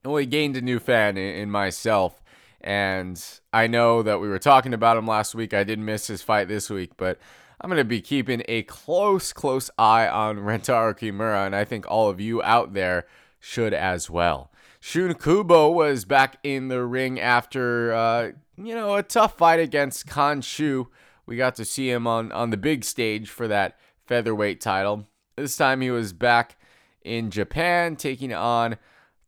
Well, 0.04 0.16
he 0.16 0.26
gained 0.26 0.56
a 0.56 0.60
new 0.60 0.78
fan 0.78 1.16
in, 1.16 1.50
myself. 1.50 2.22
And 2.60 3.22
I 3.52 3.66
know 3.66 4.02
that 4.02 4.20
we 4.20 4.28
were 4.28 4.38
talking 4.38 4.74
about 4.74 4.96
him 4.96 5.06
last 5.06 5.34
week. 5.34 5.54
I 5.54 5.64
didn't 5.64 5.84
miss 5.84 6.06
his 6.06 6.22
fight 6.22 6.48
this 6.48 6.70
week, 6.70 6.92
but 6.96 7.18
I'm 7.60 7.68
going 7.68 7.78
to 7.78 7.84
be 7.84 8.00
keeping 8.00 8.42
a 8.48 8.62
close, 8.62 9.32
close 9.32 9.70
eye 9.78 10.08
on 10.08 10.38
Rentaro 10.38 10.96
Kimura, 10.96 11.46
and 11.46 11.54
I 11.54 11.64
think 11.64 11.88
all 11.88 12.08
of 12.08 12.20
you 12.20 12.42
out 12.42 12.74
there 12.74 13.06
should 13.40 13.74
as 13.74 14.08
well. 14.10 14.50
Shun 14.80 15.14
Kubo 15.14 15.70
was 15.70 16.04
back 16.04 16.38
in 16.42 16.68
the 16.68 16.84
ring 16.84 17.20
after, 17.20 17.92
uh, 17.92 18.30
you 18.56 18.74
know, 18.74 18.94
a 18.94 19.02
tough 19.02 19.36
fight 19.36 19.60
against 19.60 20.06
Can 20.06 20.40
Xu. 20.40 20.86
We 21.28 21.36
got 21.36 21.56
to 21.56 21.66
see 21.66 21.90
him 21.90 22.06
on, 22.06 22.32
on 22.32 22.48
the 22.48 22.56
big 22.56 22.84
stage 22.84 23.28
for 23.28 23.46
that 23.48 23.76
featherweight 24.06 24.62
title. 24.62 25.06
This 25.36 25.58
time 25.58 25.82
he 25.82 25.90
was 25.90 26.14
back 26.14 26.56
in 27.02 27.30
Japan, 27.30 27.96
taking 27.96 28.32
on 28.32 28.78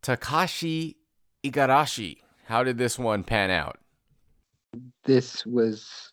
Takashi 0.03 0.97
Igarashi. 1.45 2.17
How 2.47 2.65
did 2.65 2.79
this 2.79 2.99
one 2.99 3.23
pan 3.23 3.51
out? 3.51 3.79
This 5.05 5.45
was 5.45 6.11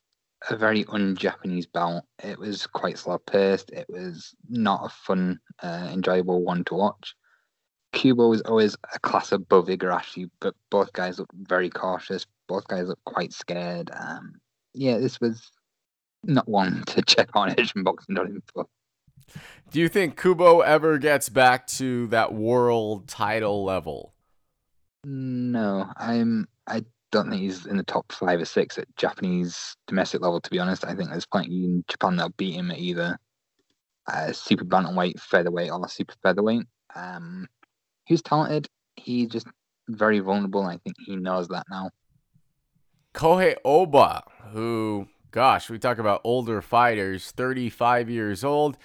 a 0.49 0.57
very 0.57 0.83
un-Japanese 0.89 1.67
bout. 1.67 2.03
It 2.21 2.37
was 2.37 2.67
quite 2.67 2.97
slow 2.97 3.19
paced. 3.19 3.69
It 3.71 3.85
was 3.87 4.35
not 4.49 4.87
a 4.87 4.89
fun, 4.89 5.39
uh, 5.63 5.87
enjoyable 5.89 6.43
one 6.43 6.65
to 6.65 6.75
watch. 6.75 7.15
Kubo 7.93 8.27
was 8.27 8.41
always 8.41 8.75
a 8.93 8.99
class 8.99 9.31
above 9.31 9.67
Igarashi, 9.67 10.29
but 10.41 10.53
both 10.69 10.91
guys 10.91 11.17
looked 11.17 11.33
very 11.33 11.69
cautious. 11.69 12.25
Both 12.49 12.67
guys 12.67 12.89
looked 12.89 13.05
quite 13.05 13.31
scared. 13.31 13.89
Um, 13.97 14.33
yeah, 14.73 14.97
this 14.97 15.21
was 15.21 15.49
not 16.27 16.47
one 16.47 16.83
to 16.87 17.01
check 17.01 17.29
on 17.33 17.49
AsianBoxing.info. 17.51 18.69
Do 19.71 19.79
you 19.79 19.89
think 19.89 20.19
Kubo 20.19 20.61
ever 20.61 20.97
gets 20.97 21.29
back 21.29 21.67
to 21.67 22.07
that 22.07 22.33
world 22.33 23.07
title 23.07 23.63
level? 23.63 24.13
No, 25.03 25.89
I'm. 25.97 26.47
I 26.67 26.83
don't 27.11 27.29
think 27.29 27.41
he's 27.41 27.65
in 27.65 27.77
the 27.77 27.83
top 27.83 28.11
five 28.11 28.41
or 28.41 28.45
six 28.45 28.77
at 28.77 28.93
Japanese 28.95 29.75
domestic 29.87 30.21
level. 30.21 30.39
To 30.39 30.49
be 30.49 30.59
honest, 30.59 30.85
I 30.85 30.95
think 30.95 31.09
there's 31.09 31.25
plenty 31.25 31.65
in 31.65 31.83
Japan 31.87 32.15
that'll 32.15 32.33
beat 32.37 32.55
him 32.55 32.71
at 32.71 32.77
either 32.77 33.17
uh, 34.07 34.31
super 34.31 34.65
bantamweight, 34.65 35.19
featherweight, 35.19 35.71
or 35.71 35.85
a 35.85 35.89
super 35.89 36.15
featherweight. 36.23 36.65
Um, 36.95 37.47
he's 38.05 38.21
talented. 38.21 38.67
He's 38.95 39.29
just 39.29 39.47
very 39.89 40.19
vulnerable. 40.19 40.63
I 40.63 40.77
think 40.77 40.95
he 41.05 41.15
knows 41.15 41.47
that 41.49 41.65
now. 41.69 41.91
Kohei 43.13 43.55
Oba, 43.65 44.23
who, 44.51 45.07
gosh, 45.37 45.69
we 45.69 45.77
talk 45.77 45.99
about 45.99 46.19
older 46.23 46.63
fighters, 46.63 47.29
35 47.29 48.09
years 48.09 48.43
old. 48.43 48.75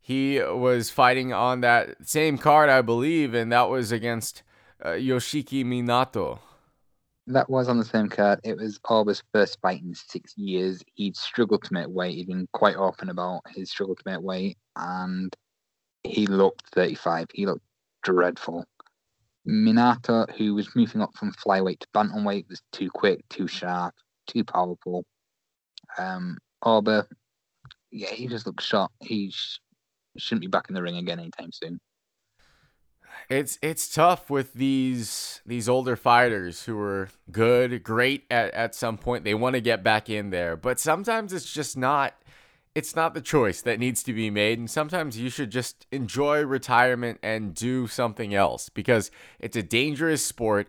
He 0.00 0.38
was 0.38 0.88
fighting 0.88 1.32
on 1.32 1.62
that 1.62 2.06
same 2.06 2.38
card, 2.38 2.70
I 2.70 2.80
believe, 2.80 3.34
and 3.34 3.50
that 3.50 3.68
was 3.68 3.90
against 3.90 4.44
uh, 4.80 4.90
Yoshiki 4.90 5.64
Minato. 5.64 6.38
That 7.26 7.50
was 7.50 7.68
on 7.68 7.76
the 7.76 7.84
same 7.84 8.08
card. 8.08 8.38
It 8.44 8.56
was 8.56 8.78
Oba's 8.88 9.24
first 9.34 9.58
fight 9.62 9.82
in 9.82 9.92
six 9.96 10.38
years. 10.38 10.80
He'd 10.94 11.16
struggled 11.16 11.64
to 11.64 11.72
make 11.72 11.88
weight. 11.88 12.14
He'd 12.14 12.28
been 12.28 12.46
quite 12.52 12.76
open 12.76 13.08
about 13.08 13.40
his 13.48 13.72
struggle 13.72 13.96
to 13.96 14.02
make 14.06 14.20
weight, 14.20 14.58
and 14.76 15.34
he 16.04 16.28
looked 16.28 16.68
35. 16.72 17.26
He 17.34 17.46
looked 17.46 17.64
dreadful. 18.04 18.64
Minato, 19.44 20.30
who 20.36 20.54
was 20.54 20.76
moving 20.76 21.02
up 21.02 21.16
from 21.16 21.32
flyweight 21.32 21.80
to 21.80 21.88
bantamweight, 21.92 22.48
was 22.48 22.62
too 22.70 22.90
quick, 22.90 23.28
too 23.28 23.48
sharp, 23.48 23.92
too 24.28 24.44
powerful. 24.44 25.04
Um, 25.98 26.38
Oba, 26.62 27.06
yeah, 27.90 28.10
he 28.10 28.26
just 28.26 28.46
looks 28.46 28.64
shot. 28.64 28.90
He 29.00 29.30
sh- 29.30 29.60
shouldn't 30.16 30.42
be 30.42 30.48
back 30.48 30.66
in 30.68 30.74
the 30.74 30.82
ring 30.82 30.96
again 30.96 31.18
anytime 31.18 31.52
soon. 31.52 31.80
It's 33.28 33.58
it's 33.62 33.92
tough 33.92 34.28
with 34.28 34.54
these 34.54 35.40
these 35.46 35.68
older 35.68 35.94
fighters 35.94 36.64
who 36.64 36.80
are 36.80 37.08
good, 37.30 37.82
great 37.82 38.24
at, 38.30 38.52
at 38.54 38.74
some 38.74 38.98
point. 38.98 39.24
They 39.24 39.34
want 39.34 39.54
to 39.54 39.60
get 39.60 39.84
back 39.84 40.10
in 40.10 40.30
there, 40.30 40.56
but 40.56 40.80
sometimes 40.80 41.32
it's 41.32 41.52
just 41.52 41.76
not 41.76 42.14
it's 42.74 42.94
not 42.94 43.14
the 43.14 43.20
choice 43.20 43.62
that 43.62 43.78
needs 43.78 44.02
to 44.04 44.12
be 44.12 44.30
made. 44.30 44.58
And 44.58 44.70
sometimes 44.70 45.18
you 45.18 45.28
should 45.28 45.50
just 45.50 45.86
enjoy 45.90 46.44
retirement 46.44 47.18
and 47.22 47.54
do 47.54 47.86
something 47.86 48.34
else 48.34 48.68
because 48.68 49.10
it's 49.38 49.56
a 49.56 49.62
dangerous 49.62 50.24
sport. 50.24 50.68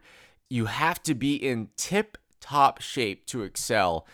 You 0.50 0.66
have 0.66 1.02
to 1.04 1.14
be 1.14 1.36
in 1.36 1.70
tip 1.78 2.18
top 2.40 2.82
shape 2.82 3.26
to 3.28 3.44
excel. 3.44 4.06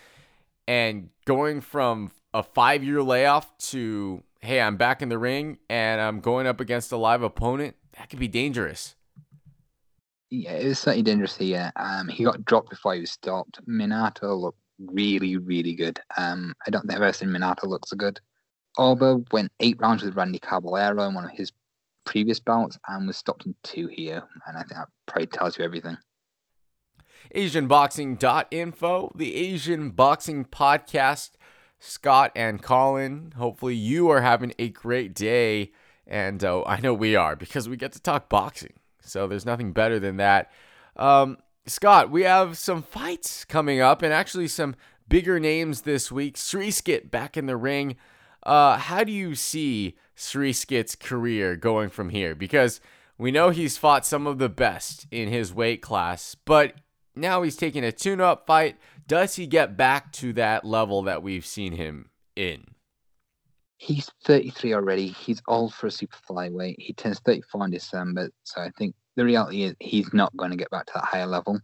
And 0.68 1.10
going 1.26 1.62
from 1.62 2.12
a 2.34 2.44
five 2.44 2.84
year 2.84 3.02
layoff 3.02 3.58
to, 3.58 4.24
hey, 4.42 4.62
I'm 4.62 4.78
back 4.78 5.02
in 5.02 5.10
the 5.10 5.18
ring 5.18 5.60
and 5.70 6.02
I'm 6.02 6.20
going 6.20 6.46
up 6.48 6.60
against 6.60 6.92
a 6.92 6.98
live 6.98 7.24
opponent, 7.24 7.76
that 7.98 8.10
could 8.10 8.20
be 8.20 8.28
dangerous. 8.28 8.96
Yeah, 10.30 10.52
it 10.52 10.68
was 10.68 10.80
certainly 10.80 11.04
dangerous 11.04 11.38
here. 11.38 11.72
Um, 11.78 12.10
he 12.10 12.26
got 12.26 12.44
dropped 12.44 12.70
before 12.70 12.96
he 12.96 13.02
was 13.02 13.12
stopped. 13.12 13.66
Minato 13.66 14.38
looked 14.38 14.60
really, 14.78 15.38
really 15.38 15.74
good. 15.74 16.00
Um, 16.18 16.54
I 16.66 16.70
don't 16.70 16.82
think 16.82 16.94
I've 16.94 17.02
ever 17.02 17.14
seen 17.14 17.30
Minato 17.30 17.64
look 17.64 17.88
so 17.88 17.96
good. 17.96 18.20
Oba 18.78 19.24
went 19.32 19.52
eight 19.60 19.78
rounds 19.80 20.04
with 20.04 20.16
Randy 20.16 20.40
Caballero 20.40 21.04
in 21.04 21.16
one 21.16 21.26
of 21.26 21.32
his 21.32 21.52
previous 22.06 22.40
bouts 22.40 22.78
and 22.88 23.08
was 23.08 23.18
stopped 23.18 23.46
in 23.46 23.56
two 23.64 23.88
here, 23.88 24.24
and 24.46 24.58
I 24.58 24.62
think 24.62 24.74
that 24.74 24.90
probably 25.08 25.28
tells 25.28 25.58
you 25.58 25.66
everything. 25.66 25.98
AsianBoxing.info, 27.36 29.12
the 29.16 29.36
Asian 29.36 29.90
Boxing 29.92 30.46
Podcast. 30.46 31.32
Scott 31.80 32.32
and 32.36 32.62
Colin, 32.62 33.34
hopefully 33.38 33.76
you 33.76 34.10
are 34.10 34.22
having 34.22 34.54
a 34.58 34.70
great 34.70 35.14
day. 35.14 35.72
And 36.06 36.44
uh, 36.44 36.64
I 36.64 36.80
know 36.80 36.94
we 36.94 37.16
are 37.16 37.36
because 37.36 37.70
we 37.70 37.78
get 37.78 37.92
to 37.94 38.02
talk 38.02 38.30
boxing. 38.30 38.74
So 39.02 39.28
there's 39.28 39.46
nothing 39.46 39.74
better 39.74 40.00
than 40.00 40.18
that. 40.18 40.52
Um, 40.96 41.38
Scott, 41.66 42.10
we 42.10 42.24
have 42.24 42.58
some 42.58 42.82
fights 42.82 43.46
coming 43.46 43.82
up 43.82 44.02
and 44.02 44.14
actually 44.14 44.48
some 44.48 44.76
bigger 45.08 45.40
names 45.40 45.82
this 45.82 46.12
week. 46.12 46.36
Srisaket 46.36 47.12
back 47.12 47.38
in 47.38 47.46
the 47.46 47.58
ring. 47.58 47.98
Uh, 48.44 48.78
how 48.78 49.04
do 49.04 49.12
you 49.12 49.36
see 49.36 49.98
Srisaket's 50.16 50.96
career 50.96 51.56
going 51.56 51.90
from 51.90 52.10
here? 52.10 52.36
Because 52.36 52.80
we 53.18 53.32
know 53.32 53.50
he's 53.50 53.78
fought 53.78 54.06
some 54.06 54.26
of 54.26 54.38
the 54.38 54.50
best 54.50 55.08
in 55.12 55.28
his 55.28 55.54
weight 55.54 55.82
class, 55.82 56.36
but 56.36 56.76
now 57.18 57.42
he's 57.42 57.56
taking 57.56 57.84
a 57.84 57.92
tune 57.92 58.22
up 58.22 58.46
fight. 58.46 58.78
Does 59.08 59.36
he 59.36 59.48
get 59.48 59.78
back 59.78 60.12
to 60.14 60.34
that 60.34 60.66
level 60.66 61.04
that 61.04 61.24
we've 61.24 61.46
seen 61.46 61.74
him 61.74 62.10
in? 62.36 62.66
He's 63.78 64.10
33 64.26 64.74
already. 64.74 65.08
He's 65.08 65.42
old 65.48 65.74
for 65.74 65.88
a 65.88 65.92
super 65.92 66.18
flyweight. 66.28 66.76
He 66.80 66.94
turns 66.94 67.20
34 67.20 67.66
in 67.66 67.72
December. 67.72 68.30
So 68.44 68.62
I 68.62 68.72
think 68.78 68.96
the 69.16 69.26
reality 69.26 69.64
is 69.64 69.76
he's 69.80 70.14
not 70.14 70.36
going 70.36 70.52
to 70.52 70.58
get 70.58 70.70
back 70.72 70.86
to 70.88 70.94
that 70.96 71.06
higher 71.06 71.28
level. 71.28 71.60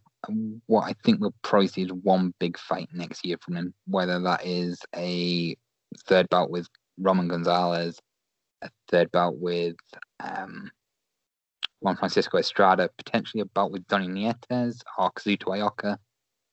what 0.67 0.83
I 0.83 0.93
think 1.03 1.19
we'll 1.19 1.33
probably 1.41 1.67
see 1.67 1.83
is 1.83 1.93
one 1.93 2.33
big 2.39 2.57
fight 2.57 2.89
next 2.93 3.25
year 3.25 3.37
from 3.41 3.55
him, 3.55 3.73
whether 3.87 4.19
that 4.19 4.45
is 4.45 4.79
a 4.95 5.55
third 6.05 6.29
bout 6.29 6.49
with 6.49 6.67
Roman 6.99 7.27
Gonzalez, 7.27 7.99
a 8.61 8.69
third 8.89 9.11
bout 9.11 9.37
with 9.37 9.75
um, 10.19 10.71
Juan 11.83 11.97
Francisco 11.97 12.37
Estrada, 12.37 12.89
potentially 12.97 13.41
a 13.41 13.45
bout 13.45 13.71
with 13.71 13.85
Donnie 13.87 14.07
Nietes 14.07 14.81
or 14.97 15.11
Kazuto 15.11 15.47
Ioka. 15.47 15.97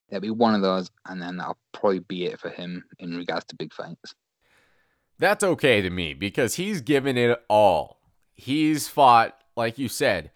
There'll 0.09 0.21
be 0.21 0.31
one 0.31 0.57
of 0.57 0.61
those, 0.61 0.91
and 1.07 1.23
then 1.23 1.37
that'll 1.37 1.57
probably 1.73 2.01
be 2.01 2.27
it 2.27 2.41
for 2.41 2.51
him 2.51 2.85
in 2.99 3.17
regards 3.17 3.47
to 3.47 3.57
big 3.57 3.73
fights. 3.73 4.17
That's 5.21 5.45
okay 5.45 5.81
to 5.83 5.91
me 5.91 6.15
because 6.15 6.57
he's 6.57 6.81
given 6.81 7.17
it 7.17 7.41
all. 7.49 8.01
He's 8.35 8.89
fought, 8.89 9.39
like 9.57 9.79
you 9.79 9.89
said, 9.89 10.33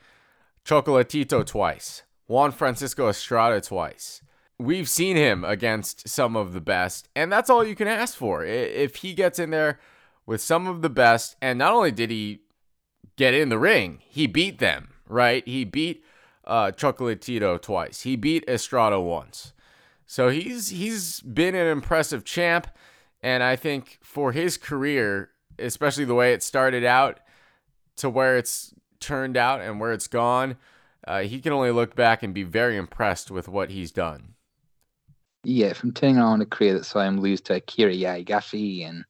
Chocolatito 0.64 1.44
twice, 1.44 2.04
Juan 2.28 2.52
Francisco 2.52 3.08
Estrada 3.08 3.60
twice. 3.60 4.22
We've 4.60 4.88
seen 4.88 5.16
him 5.16 5.42
against 5.42 6.08
some 6.08 6.36
of 6.36 6.52
the 6.52 6.60
best, 6.60 7.08
and 7.16 7.32
that's 7.32 7.50
all 7.50 7.64
you 7.64 7.74
can 7.74 7.88
ask 7.88 8.16
for. 8.16 8.44
If 8.44 8.96
he 8.96 9.12
gets 9.12 9.40
in 9.40 9.50
there 9.50 9.80
with 10.24 10.40
some 10.40 10.68
of 10.68 10.82
the 10.82 10.90
best, 10.90 11.34
and 11.42 11.58
not 11.58 11.72
only 11.72 11.90
did 11.90 12.12
he 12.12 12.43
get 13.16 13.34
in 13.34 13.48
the 13.48 13.58
ring, 13.58 14.00
he 14.08 14.26
beat 14.26 14.58
them, 14.58 14.90
right? 15.08 15.46
He 15.46 15.64
beat 15.64 16.04
uh, 16.44 16.72
Chocolatito 16.72 17.60
twice. 17.60 18.02
He 18.02 18.16
beat 18.16 18.44
Estrada 18.48 19.00
once. 19.00 19.52
So 20.06 20.28
he's 20.28 20.68
he's 20.68 21.20
been 21.20 21.54
an 21.54 21.66
impressive 21.66 22.24
champ, 22.24 22.68
and 23.22 23.42
I 23.42 23.56
think 23.56 23.98
for 24.02 24.32
his 24.32 24.56
career, 24.58 25.30
especially 25.58 26.04
the 26.04 26.14
way 26.14 26.32
it 26.32 26.42
started 26.42 26.84
out 26.84 27.20
to 27.96 28.10
where 28.10 28.36
it's 28.36 28.74
turned 29.00 29.36
out 29.36 29.60
and 29.60 29.80
where 29.80 29.92
it's 29.92 30.08
gone, 30.08 30.56
uh, 31.06 31.20
he 31.20 31.40
can 31.40 31.52
only 31.52 31.70
look 31.70 31.94
back 31.94 32.22
and 32.22 32.34
be 32.34 32.42
very 32.42 32.76
impressed 32.76 33.30
with 33.30 33.48
what 33.48 33.70
he's 33.70 33.92
done. 33.92 34.34
Yeah, 35.42 35.74
from 35.74 35.92
turning 35.92 36.18
around 36.18 36.42
a 36.42 36.46
career 36.46 36.74
that 36.74 36.84
saw 36.84 37.00
him 37.00 37.20
lose 37.20 37.40
to 37.42 37.56
Akira 37.56 37.92
Yaegashi 37.92 38.88
and 38.88 39.04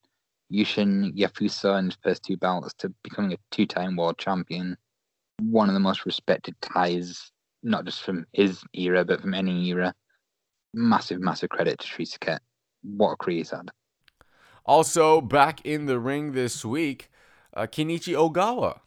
Yushin 0.53 1.17
Yafusa 1.17 1.79
in 1.79 1.87
his 1.87 1.99
first 2.03 2.23
two 2.25 2.37
bouts 2.37 2.75
to 2.75 2.91
becoming 3.03 3.33
a 3.33 3.37
two 3.51 3.67
time 3.67 3.97
world 3.97 4.19
champion, 4.19 4.77
one 5.41 5.69
of 5.69 5.75
the 5.75 5.81
most 5.81 6.07
respected 6.07 6.55
Thais, 6.61 7.31
not 7.63 7.85
just 7.85 8.03
from 8.03 8.27
his 8.33 8.63
era, 8.73 9.05
but 9.05 9.21
from 9.21 9.35
any 9.35 9.69
era. 9.69 9.95
Massive, 10.75 11.21
massive 11.21 11.51
credit 11.51 11.79
to 11.79 11.87
Srisaket. 11.87 12.39
What 12.83 13.13
a 13.13 13.17
career 13.17 13.39
he's 13.39 13.51
had. 13.51 13.71
Also, 14.67 15.21
back 15.21 15.65
in 15.65 15.87
the 15.87 15.99
ring 15.99 16.33
this 16.33 16.65
week, 16.65 17.11
uh, 17.55 17.67
Kenichi 17.67 18.15
Ogawa 18.15 18.81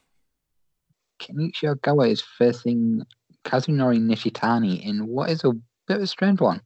Kenichi 1.19 1.73
Ogawa 1.75 2.09
is 2.09 2.21
facing 2.21 3.03
Kazunori 3.43 3.99
Nishitani 3.99 4.83
in 4.83 5.07
what 5.07 5.29
is 5.29 5.43
a 5.43 5.53
bit 5.87 5.97
of 5.97 6.03
a 6.03 6.07
strange 6.07 6.41
one. 6.41 6.61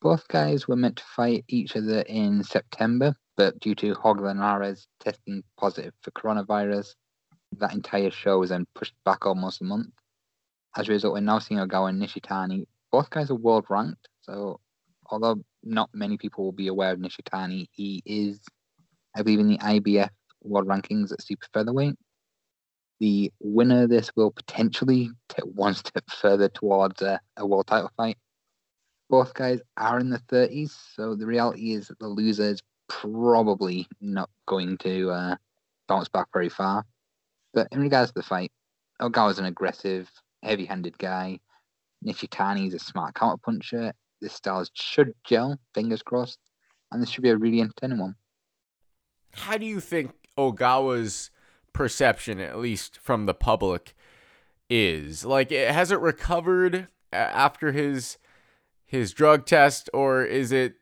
Both 0.00 0.28
guys 0.28 0.66
were 0.66 0.76
meant 0.76 0.96
to 0.96 1.04
fight 1.04 1.44
each 1.48 1.76
other 1.76 2.00
in 2.00 2.42
September, 2.42 3.14
but 3.40 3.58
due 3.58 3.74
to 3.74 3.94
Jorge 3.94 4.20
Linares 4.20 4.86
testing 5.00 5.42
positive 5.58 5.94
for 6.02 6.10
coronavirus, 6.10 6.94
that 7.56 7.72
entire 7.72 8.10
show 8.10 8.38
was 8.38 8.50
then 8.50 8.66
pushed 8.74 8.92
back 9.06 9.24
almost 9.24 9.62
a 9.62 9.64
month. 9.64 9.94
As 10.76 10.86
a 10.86 10.92
result, 10.92 11.14
we're 11.14 11.20
now 11.20 11.38
seeing 11.38 11.58
Ogawa 11.58 11.88
and 11.88 12.02
Nishitani. 12.02 12.66
Both 12.92 13.08
guys 13.08 13.30
are 13.30 13.34
world 13.34 13.64
ranked, 13.70 14.10
so 14.20 14.60
although 15.06 15.42
not 15.64 15.88
many 15.94 16.18
people 16.18 16.44
will 16.44 16.52
be 16.52 16.68
aware 16.68 16.92
of 16.92 16.98
Nishitani, 16.98 17.68
he 17.72 18.02
is, 18.04 18.42
I 19.16 19.22
believe, 19.22 19.40
in 19.40 19.48
the 19.48 19.58
IBF 19.58 20.10
world 20.42 20.68
rankings 20.68 21.10
at 21.10 21.22
super 21.22 21.46
featherweight 21.54 21.96
the 22.98 23.32
winner 23.40 23.84
of 23.84 23.88
this 23.88 24.10
will 24.14 24.30
potentially 24.30 25.08
take 25.30 25.44
one 25.54 25.72
step 25.72 26.04
further 26.10 26.50
towards 26.50 27.00
a, 27.00 27.18
a 27.38 27.46
world 27.46 27.66
title 27.66 27.90
fight. 27.96 28.18
both 29.08 29.32
guys 29.32 29.60
are 29.78 29.98
in 29.98 30.10
the 30.10 30.18
30s, 30.30 30.76
so 30.94 31.14
the 31.14 31.26
reality 31.26 31.72
is 31.72 31.88
that 31.88 31.98
the 31.98 32.06
loser 32.06 32.50
is 32.50 32.60
probably 32.90 33.86
not 34.00 34.28
going 34.46 34.76
to 34.78 35.10
uh, 35.10 35.36
bounce 35.88 36.08
back 36.08 36.26
very 36.32 36.48
far. 36.48 36.84
But 37.54 37.68
in 37.72 37.80
regards 37.80 38.10
to 38.10 38.14
the 38.14 38.22
fight, 38.22 38.52
Ogawa's 39.00 39.38
an 39.38 39.46
aggressive, 39.46 40.10
heavy-handed 40.42 40.98
guy. 40.98 41.38
Nishitani's 42.04 42.74
a 42.74 42.78
smart 42.78 43.14
counterpuncher. 43.14 43.92
This 44.20 44.34
style 44.34 44.66
should 44.74 45.14
gel, 45.24 45.58
fingers 45.74 46.02
crossed, 46.02 46.38
and 46.92 47.00
this 47.00 47.08
should 47.08 47.22
be 47.22 47.30
a 47.30 47.36
really 47.36 47.60
entertaining 47.60 47.98
one. 47.98 48.16
How 49.32 49.56
do 49.56 49.64
you 49.64 49.80
think 49.80 50.12
Ogawa's 50.36 51.30
perception, 51.72 52.40
at 52.40 52.58
least 52.58 52.98
from 52.98 53.26
the 53.26 53.34
public, 53.34 53.94
is? 54.68 55.24
Like, 55.24 55.50
has 55.50 55.90
it 55.90 56.00
recovered 56.00 56.88
after 57.12 57.72
his 57.72 58.18
his 58.84 59.12
drug 59.12 59.46
test, 59.46 59.88
or 59.94 60.24
is 60.24 60.50
it 60.52 60.74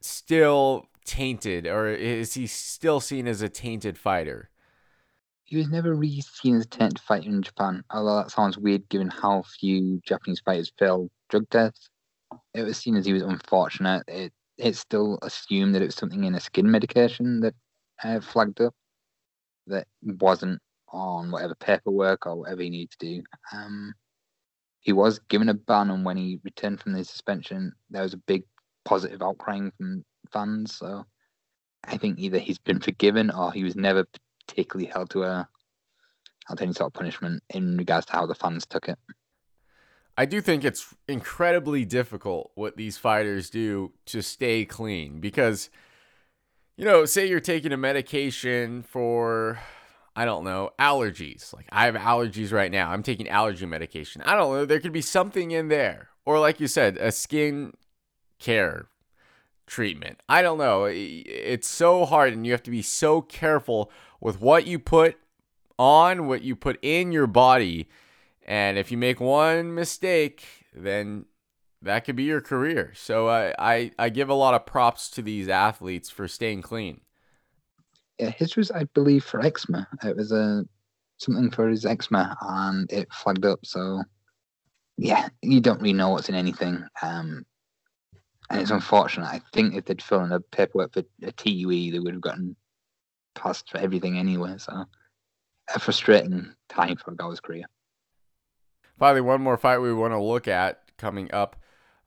still 0.00 0.88
tainted, 1.04 1.66
or 1.66 1.88
is 1.88 2.34
he 2.34 2.46
still 2.46 3.00
seen 3.00 3.26
as 3.26 3.42
a 3.42 3.48
tainted 3.48 3.98
fighter? 3.98 4.50
He 5.44 5.56
was 5.56 5.68
never 5.68 5.94
really 5.94 6.22
seen 6.22 6.56
as 6.56 6.64
a 6.64 6.68
tainted 6.68 6.98
fighter 6.98 7.28
in 7.28 7.42
Japan, 7.42 7.84
although 7.90 8.16
that 8.16 8.30
sounds 8.30 8.56
weird 8.56 8.88
given 8.88 9.08
how 9.08 9.42
few 9.42 10.00
Japanese 10.06 10.40
fighters 10.40 10.72
fail 10.78 11.10
drug 11.28 11.48
tests. 11.50 11.88
It 12.54 12.62
was 12.62 12.78
seen 12.78 12.96
as 12.96 13.04
he 13.04 13.12
was 13.12 13.22
unfortunate. 13.22 14.04
It 14.08 14.32
it's 14.58 14.78
still 14.78 15.18
assumed 15.22 15.74
that 15.74 15.82
it 15.82 15.86
was 15.86 15.94
something 15.94 16.24
in 16.24 16.34
a 16.34 16.40
skin 16.40 16.70
medication 16.70 17.40
that 17.40 17.54
uh, 18.04 18.20
flagged 18.20 18.60
up 18.60 18.74
that 19.66 19.86
wasn't 20.02 20.60
on 20.88 21.30
whatever 21.30 21.54
paperwork 21.54 22.26
or 22.26 22.36
whatever 22.36 22.62
he 22.62 22.70
needed 22.70 22.90
to 22.90 22.98
do. 22.98 23.22
Um, 23.52 23.94
he 24.80 24.92
was 24.92 25.20
given 25.28 25.48
a 25.48 25.54
ban, 25.54 25.90
and 25.90 26.04
when 26.04 26.16
he 26.16 26.40
returned 26.44 26.80
from 26.80 26.92
the 26.92 27.04
suspension, 27.04 27.72
there 27.90 28.02
was 28.02 28.14
a 28.14 28.18
big 28.18 28.42
positive 28.84 29.20
outcrying 29.20 29.70
from 29.76 30.04
fans. 30.32 30.74
So 30.74 31.04
I 31.84 31.96
think 31.96 32.18
either 32.18 32.38
he's 32.38 32.58
been 32.58 32.80
forgiven 32.80 33.30
or 33.30 33.52
he 33.52 33.64
was 33.64 33.76
never 33.76 34.06
particularly 34.46 34.90
held 34.90 35.10
to 35.10 35.24
a 35.24 35.48
held 36.46 36.58
to 36.58 36.64
any 36.64 36.72
sort 36.72 36.88
of 36.88 36.94
punishment 36.94 37.42
in 37.50 37.76
regards 37.76 38.06
to 38.06 38.12
how 38.12 38.26
the 38.26 38.34
fans 38.34 38.66
took 38.66 38.88
it. 38.88 38.98
I 40.16 40.26
do 40.26 40.40
think 40.40 40.64
it's 40.64 40.94
incredibly 41.08 41.84
difficult 41.84 42.52
what 42.54 42.76
these 42.76 42.98
fighters 42.98 43.48
do 43.48 43.92
to 44.06 44.22
stay 44.22 44.64
clean 44.64 45.20
because, 45.20 45.70
you 46.76 46.84
know, 46.84 47.06
say 47.06 47.26
you're 47.26 47.40
taking 47.40 47.72
a 47.72 47.76
medication 47.76 48.82
for 48.82 49.58
I 50.14 50.26
don't 50.26 50.44
know, 50.44 50.72
allergies. 50.78 51.54
Like 51.54 51.66
I 51.72 51.86
have 51.86 51.94
allergies 51.94 52.52
right 52.52 52.70
now. 52.70 52.90
I'm 52.90 53.02
taking 53.02 53.28
allergy 53.28 53.64
medication. 53.64 54.20
I 54.22 54.34
don't 54.34 54.52
know, 54.52 54.64
there 54.66 54.80
could 54.80 54.92
be 54.92 55.00
something 55.00 55.50
in 55.50 55.68
there. 55.68 56.08
Or 56.24 56.38
like 56.38 56.60
you 56.60 56.68
said, 56.68 56.98
a 56.98 57.10
skin 57.10 57.72
care 58.38 58.86
treatment. 59.72 60.20
I 60.28 60.42
don't 60.42 60.58
know. 60.58 60.84
It's 60.84 61.68
so 61.68 62.04
hard 62.04 62.32
and 62.32 62.46
you 62.46 62.52
have 62.52 62.62
to 62.64 62.70
be 62.70 62.82
so 62.82 63.22
careful 63.22 63.90
with 64.20 64.40
what 64.40 64.66
you 64.66 64.78
put 64.78 65.16
on, 65.78 66.26
what 66.26 66.42
you 66.42 66.54
put 66.54 66.78
in 66.82 67.12
your 67.12 67.26
body. 67.26 67.88
And 68.46 68.78
if 68.78 68.90
you 68.90 68.98
make 68.98 69.20
one 69.20 69.74
mistake, 69.74 70.44
then 70.74 71.26
that 71.80 72.04
could 72.04 72.16
be 72.16 72.24
your 72.24 72.40
career. 72.40 72.92
So 72.94 73.28
I, 73.28 73.54
I, 73.58 73.90
I 73.98 74.08
give 74.08 74.28
a 74.28 74.34
lot 74.34 74.54
of 74.54 74.66
props 74.66 75.08
to 75.10 75.22
these 75.22 75.48
athletes 75.48 76.10
for 76.10 76.28
staying 76.28 76.62
clean 76.62 77.00
yeah, 78.22 78.30
his 78.30 78.56
was, 78.56 78.70
I 78.70 78.84
believe, 78.94 79.24
for 79.24 79.44
eczema. 79.44 79.88
It 80.04 80.16
was 80.16 80.32
a 80.32 80.64
something 81.18 81.50
for 81.50 81.68
his 81.68 81.84
eczema, 81.84 82.36
and 82.40 82.90
it 82.92 83.12
flagged 83.12 83.44
up. 83.44 83.64
So, 83.64 84.02
yeah, 84.96 85.28
you 85.42 85.60
don't 85.60 85.80
really 85.80 85.92
know 85.92 86.10
what's 86.10 86.28
in 86.28 86.34
anything, 86.34 86.84
um, 87.02 87.44
and 88.52 88.60
it's 88.60 88.70
unfortunate. 88.70 89.26
I 89.26 89.40
think 89.54 89.74
if 89.74 89.86
they'd 89.86 90.02
filled 90.02 90.24
in 90.24 90.28
the 90.28 90.40
paperwork 90.40 90.92
for 90.92 91.02
a 91.22 91.32
TUE, 91.32 91.90
they 91.90 91.98
would 91.98 92.12
have 92.12 92.20
gotten 92.20 92.54
passed 93.34 93.70
for 93.70 93.78
everything 93.78 94.18
anyway. 94.18 94.54
So, 94.58 94.84
a 95.74 95.78
frustrating 95.78 96.54
time 96.68 96.96
for 96.96 97.12
Ogawa's 97.12 97.40
career. 97.40 97.64
Finally, 98.98 99.22
one 99.22 99.40
more 99.40 99.56
fight 99.56 99.78
we 99.78 99.94
want 99.94 100.12
to 100.12 100.20
look 100.20 100.46
at 100.46 100.82
coming 100.98 101.32
up 101.32 101.56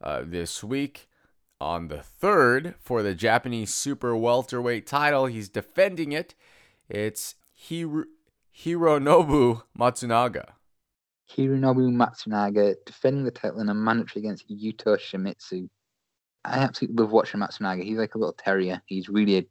uh, 0.02 0.22
this 0.24 0.64
week 0.64 1.08
on 1.60 1.88
the 1.88 2.04
third 2.04 2.76
for 2.80 3.02
the 3.02 3.16
Japanese 3.16 3.74
super 3.74 4.16
welterweight 4.16 4.86
title. 4.86 5.26
He's 5.26 5.50
defending 5.50 6.12
it. 6.12 6.36
It's 6.88 7.36
Hiro- 7.56 8.06
Hironobu 8.56 9.64
Matsunaga. 9.78 10.50
Hironobu 11.32 11.90
Matsunaga 11.92 12.76
defending 12.86 13.24
the 13.24 13.32
title 13.32 13.62
in 13.62 13.70
a 13.70 13.74
mandatory 13.74 14.24
against 14.24 14.48
Yuto 14.48 14.96
Shimizu. 14.96 15.68
I 16.46 16.60
absolutely 16.60 17.02
love 17.02 17.12
watching 17.12 17.40
Matsunaga. 17.40 17.84
He's 17.84 17.98
like 17.98 18.16
a 18.16 18.18
little 18.18 18.34
terrier. 18.34 18.82
He's 18.86 19.10
really 19.10 19.50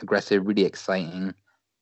aggressive, 0.00 0.46
really 0.46 0.64
exciting. 0.64 1.34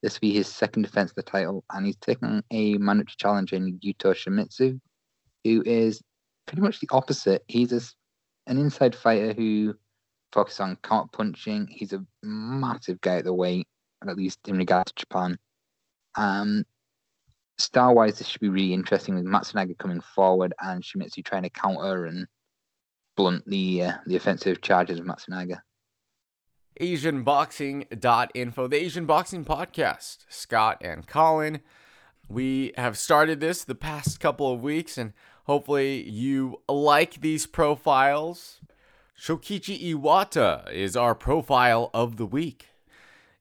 This 0.02 0.14
will 0.14 0.28
be 0.28 0.34
his 0.34 0.48
second 0.48 0.82
defense 0.82 1.10
of 1.10 1.16
the 1.16 1.22
title, 1.22 1.64
and 1.72 1.86
he's 1.86 1.96
taking 1.96 2.42
a 2.50 2.74
mandatory 2.78 3.14
challenge 3.18 3.52
in 3.52 3.78
Yuto 3.78 4.14
Shimizu, 4.14 4.80
who 5.44 5.62
is 5.64 6.02
pretty 6.46 6.62
much 6.62 6.80
the 6.80 6.88
opposite. 6.90 7.42
He's 7.46 7.72
a 7.72 7.80
an 8.46 8.58
inside 8.58 8.94
fighter 8.94 9.32
who 9.32 9.74
focuses 10.32 10.60
on 10.60 10.76
counter 10.82 11.08
punching. 11.12 11.68
He's 11.70 11.92
a 11.92 12.04
massive 12.22 13.00
guy 13.00 13.16
at 13.16 13.24
the 13.24 13.32
weight, 13.32 13.66
at 14.06 14.16
least 14.16 14.38
in 14.46 14.58
regard 14.58 14.86
to 14.86 14.94
Japan. 14.94 15.38
Um, 16.16 16.64
star 17.58 17.94
wise, 17.94 18.18
this 18.18 18.28
should 18.28 18.40
be 18.40 18.48
really 18.48 18.74
interesting 18.74 19.14
with 19.14 19.24
Matsunaga 19.24 19.78
coming 19.78 20.00
forward 20.00 20.52
and 20.60 20.82
Shimizu 20.82 21.24
trying 21.24 21.44
to 21.44 21.50
counter 21.50 22.06
and 22.06 22.26
blunt 23.16 23.48
the 23.48 23.82
uh, 23.82 23.92
the 24.06 24.16
offensive 24.16 24.60
charges 24.60 24.98
of 24.98 25.06
Matsunaga. 25.06 25.62
AsianBoxing.info, 26.80 28.66
the 28.66 28.76
Asian 28.76 29.06
Boxing 29.06 29.44
Podcast. 29.44 30.24
Scott 30.28 30.78
and 30.80 31.06
Colin. 31.06 31.60
We 32.28 32.72
have 32.76 32.98
started 32.98 33.38
this 33.38 33.62
the 33.62 33.74
past 33.74 34.18
couple 34.18 34.52
of 34.52 34.62
weeks 34.62 34.98
and 34.98 35.12
Hopefully, 35.44 36.08
you 36.08 36.60
like 36.68 37.20
these 37.20 37.46
profiles. 37.46 38.60
Shokichi 39.18 39.92
Iwata 39.92 40.70
is 40.72 40.96
our 40.96 41.14
profile 41.14 41.90
of 41.92 42.16
the 42.16 42.26
week. 42.26 42.68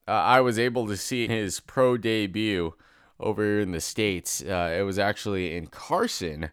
Uh, 0.05 0.11
I 0.11 0.41
was 0.41 0.59
able 0.59 0.85
to 0.87 0.97
see 0.97 1.27
his 1.27 1.61
pro 1.61 1.95
debut 1.95 2.73
over 3.21 3.59
in 3.59 3.71
the 3.71 3.79
States. 3.79 4.43
Uh, 4.43 4.75
it 4.77 4.81
was 4.81 4.99
actually 4.99 5.55
in 5.55 5.67
Carson 5.67 6.49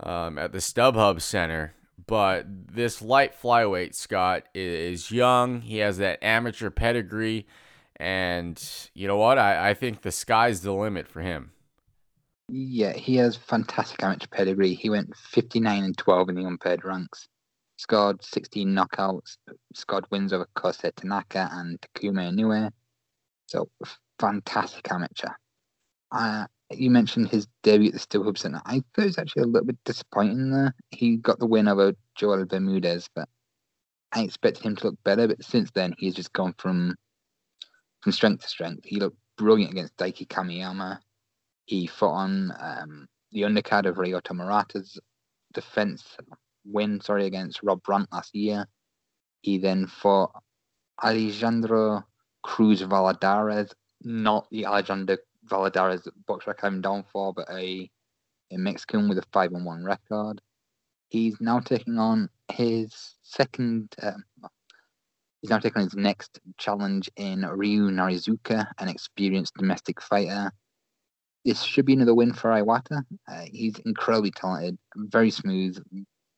um, 0.00 0.38
at 0.38 0.50
the 0.50 0.58
StubHub 0.58 1.20
Center. 1.20 1.74
But 2.06 2.46
this 2.72 3.02
light 3.02 3.40
flyweight, 3.40 3.94
Scott, 3.94 4.44
is 4.54 5.10
young. 5.10 5.60
He 5.62 5.78
has 5.78 5.98
that 5.98 6.22
amateur 6.22 6.70
pedigree. 6.70 7.46
And 7.96 8.62
you 8.94 9.06
know 9.06 9.16
what? 9.16 9.38
I, 9.38 9.70
I 9.70 9.74
think 9.74 10.02
the 10.02 10.12
sky's 10.12 10.62
the 10.62 10.72
limit 10.72 11.06
for 11.06 11.20
him. 11.20 11.52
Yeah, 12.48 12.92
he 12.94 13.16
has 13.16 13.36
fantastic 13.36 14.02
amateur 14.02 14.26
pedigree. 14.26 14.74
He 14.74 14.90
went 14.90 15.16
59 15.16 15.84
and 15.84 15.96
12 15.96 16.30
in 16.30 16.34
the 16.36 16.44
unpaired 16.44 16.84
ranks, 16.84 17.28
scored 17.76 18.24
16 18.24 18.68
knockouts, 18.68 19.36
scored 19.74 20.06
wins 20.10 20.32
over 20.32 20.48
Kosei 20.56 20.92
Tanaka 20.94 21.48
and 21.52 21.78
Takuma 21.80 22.32
Inoue. 22.32 22.70
So, 23.46 23.68
fantastic 24.18 24.90
amateur. 24.90 25.34
Uh, 26.10 26.46
you 26.70 26.90
mentioned 26.90 27.28
his 27.28 27.48
debut 27.62 27.88
at 27.88 27.94
the 27.94 27.98
StubHub 27.98 28.38
Center. 28.38 28.60
I 28.64 28.82
thought 28.94 29.02
it 29.02 29.06
was 29.06 29.18
actually 29.18 29.42
a 29.42 29.46
little 29.46 29.66
bit 29.66 29.78
disappointing 29.84 30.50
there. 30.50 30.74
He 30.90 31.16
got 31.16 31.38
the 31.38 31.46
win 31.46 31.68
over 31.68 31.94
Joel 32.16 32.44
Bermudez, 32.46 33.08
but 33.14 33.28
I 34.12 34.22
expected 34.22 34.64
him 34.64 34.76
to 34.76 34.86
look 34.86 34.98
better. 35.04 35.28
But 35.28 35.44
since 35.44 35.70
then, 35.72 35.94
he's 35.98 36.14
just 36.14 36.32
gone 36.32 36.54
from 36.58 36.94
from 38.00 38.12
strength 38.12 38.42
to 38.42 38.48
strength. 38.48 38.84
He 38.84 39.00
looked 39.00 39.18
brilliant 39.36 39.72
against 39.72 39.96
Daiki 39.96 40.26
Kamiyama. 40.26 40.98
He 41.66 41.86
fought 41.86 42.14
on 42.14 42.52
um, 42.58 43.08
the 43.32 43.42
undercard 43.42 43.86
of 43.86 43.96
Ryota 43.96 44.32
Murata's 44.32 44.98
defense 45.52 46.16
win, 46.64 47.00
sorry, 47.00 47.26
against 47.26 47.62
Rob 47.62 47.82
Brant 47.82 48.08
last 48.12 48.34
year. 48.34 48.66
He 49.42 49.58
then 49.58 49.86
fought 49.86 50.32
Alejandro 51.02 52.04
Cruz 52.42 52.82
Valadares, 52.82 53.72
not 54.02 54.48
the 54.50 54.66
Alejandro 54.66 55.16
Valadares 55.50 56.04
that 56.04 56.26
Boxrec 56.26 56.58
came 56.58 56.80
down 56.80 57.04
for, 57.12 57.34
but 57.34 57.48
a, 57.50 57.90
a 58.50 58.56
Mexican 58.56 59.08
with 59.08 59.18
a 59.18 59.24
5 59.32 59.54
on 59.54 59.64
1 59.64 59.84
record. 59.84 60.40
He's 61.08 61.40
now 61.40 61.60
taking 61.60 61.98
on 61.98 62.28
his 62.52 63.16
second, 63.22 63.94
um, 64.02 64.24
he's 65.40 65.50
now 65.50 65.58
taking 65.58 65.82
on 65.82 65.88
his 65.88 65.96
next 65.96 66.38
challenge 66.56 67.10
in 67.16 67.42
Ryu 67.42 67.90
Narizuka, 67.90 68.66
an 68.78 68.88
experienced 68.88 69.54
domestic 69.54 70.00
fighter 70.00 70.52
this 71.44 71.62
should 71.62 71.86
be 71.86 71.94
another 71.94 72.14
win 72.14 72.32
for 72.32 72.50
Iwata. 72.50 73.04
Uh, 73.28 73.44
he's 73.50 73.78
incredibly 73.80 74.30
talented, 74.30 74.78
very 74.96 75.30
smooth, 75.30 75.82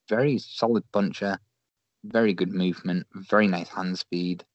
very 0.09 0.37
solid 0.37 0.83
puncher, 0.91 1.37
very 2.05 2.33
good 2.33 2.53
movement, 2.53 3.05
very 3.13 3.47
nice 3.47 3.69
hand 3.69 3.99
speed. 3.99 4.45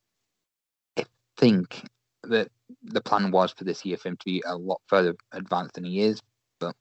I 0.97 1.05
think 1.37 1.85
that 2.25 2.51
the 2.83 3.01
plan 3.01 3.31
was 3.31 3.53
for 3.53 3.65
this 3.65 3.85
year 3.85 3.97
for 3.97 4.09
him 4.09 4.17
to 4.17 4.25
be 4.25 4.43
a 4.47 4.57
lot 4.57 4.81
further 4.87 5.15
advanced 5.33 5.75
than 5.75 5.85
he 5.85 6.01
is, 6.01 6.21
but 6.59 6.75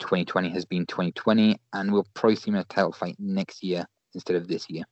2020 0.00 0.50
has 0.50 0.64
been 0.64 0.86
2020, 0.86 1.56
and 1.72 1.92
we'll 1.92 2.06
probably 2.14 2.36
see 2.36 2.50
him 2.50 2.56
in 2.56 2.62
a 2.62 2.64
title 2.64 2.92
fight 2.92 3.16
next 3.18 3.62
year 3.62 3.86
instead 4.14 4.36
of 4.36 4.48
this 4.48 4.68
year. 4.68 4.84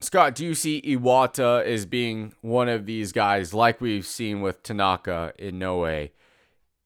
Scott, 0.00 0.36
do 0.36 0.44
you 0.44 0.54
see 0.54 0.80
Iwata 0.82 1.64
as 1.64 1.84
being 1.84 2.32
one 2.40 2.68
of 2.68 2.86
these 2.86 3.10
guys 3.10 3.52
like 3.52 3.80
we've 3.80 4.06
seen 4.06 4.40
with 4.40 4.62
Tanaka 4.62 5.32
Inoue? 5.40 6.10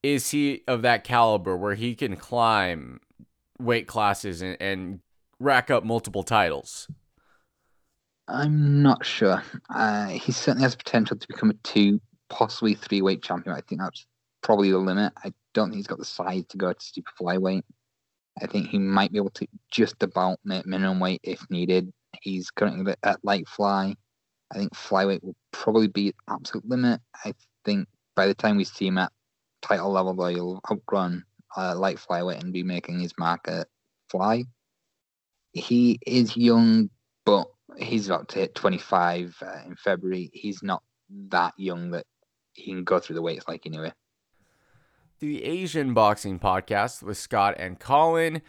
Is 0.01 0.31
he 0.31 0.63
of 0.67 0.81
that 0.81 1.03
caliber 1.03 1.55
where 1.55 1.75
he 1.75 1.93
can 1.93 2.15
climb 2.15 2.99
weight 3.59 3.87
classes 3.87 4.41
and, 4.41 4.57
and 4.59 4.99
rack 5.39 5.69
up 5.69 5.83
multiple 5.83 6.23
titles? 6.23 6.87
I'm 8.27 8.81
not 8.81 9.05
sure. 9.05 9.43
Uh, 9.69 10.07
he 10.07 10.31
certainly 10.31 10.63
has 10.63 10.75
potential 10.75 11.17
to 11.17 11.27
become 11.27 11.49
a 11.49 11.55
two, 11.63 11.99
possibly 12.29 12.73
three 12.73 13.01
weight 13.01 13.21
champion. 13.21 13.55
I 13.55 13.61
think 13.61 13.81
that's 13.81 14.05
probably 14.41 14.71
the 14.71 14.77
limit. 14.77 15.13
I 15.23 15.33
don't 15.53 15.69
think 15.69 15.77
he's 15.77 15.87
got 15.87 15.99
the 15.99 16.05
size 16.05 16.45
to 16.49 16.57
go 16.57 16.71
to 16.71 16.79
super 16.79 17.11
flyweight. 17.19 17.63
I 18.41 18.47
think 18.47 18.67
he 18.67 18.79
might 18.79 19.11
be 19.11 19.17
able 19.17 19.29
to 19.31 19.47
just 19.71 20.01
about 20.01 20.39
make 20.43 20.65
minimum 20.65 20.99
weight 20.99 21.21
if 21.23 21.45
needed. 21.49 21.91
He's 22.21 22.49
currently 22.49 22.95
at 23.03 23.23
light 23.23 23.47
fly. 23.47 23.95
I 24.51 24.57
think 24.57 24.73
flyweight 24.73 25.23
will 25.23 25.35
probably 25.51 25.87
be 25.87 26.13
absolute 26.29 26.67
limit. 26.67 27.01
I 27.25 27.33
think 27.65 27.87
by 28.15 28.27
the 28.27 28.33
time 28.33 28.57
we 28.57 28.63
see 28.63 28.87
him 28.87 28.97
at 28.97 29.11
title 29.61 29.91
level, 29.91 30.13
though, 30.13 30.27
he'll 30.27 30.61
outrun 30.71 31.23
uh, 31.57 31.75
light 31.75 31.97
flyweight 31.97 32.41
and 32.41 32.53
be 32.53 32.63
making 32.63 32.99
his 32.99 33.13
mark 33.17 33.47
at 33.47 33.67
fly. 34.09 34.45
He 35.53 35.99
is 36.05 36.35
young, 36.35 36.89
but 37.25 37.47
he's 37.77 38.07
about 38.07 38.29
to 38.29 38.39
hit 38.39 38.55
25 38.55 39.35
uh, 39.41 39.59
in 39.65 39.75
February. 39.75 40.29
He's 40.33 40.63
not 40.63 40.83
that 41.29 41.53
young 41.57 41.91
that 41.91 42.05
he 42.53 42.71
can 42.71 42.83
go 42.83 42.99
through 42.99 43.15
the 43.15 43.21
weights 43.21 43.47
like 43.47 43.65
anyway 43.65 43.91
the 45.23 45.45
Asian 45.45 45.93
Boxing 45.93 46.37
Podcast 46.37 47.01
with 47.01 47.17
Scott 47.17 47.55
and 47.57 47.79
Colin. 47.79 48.41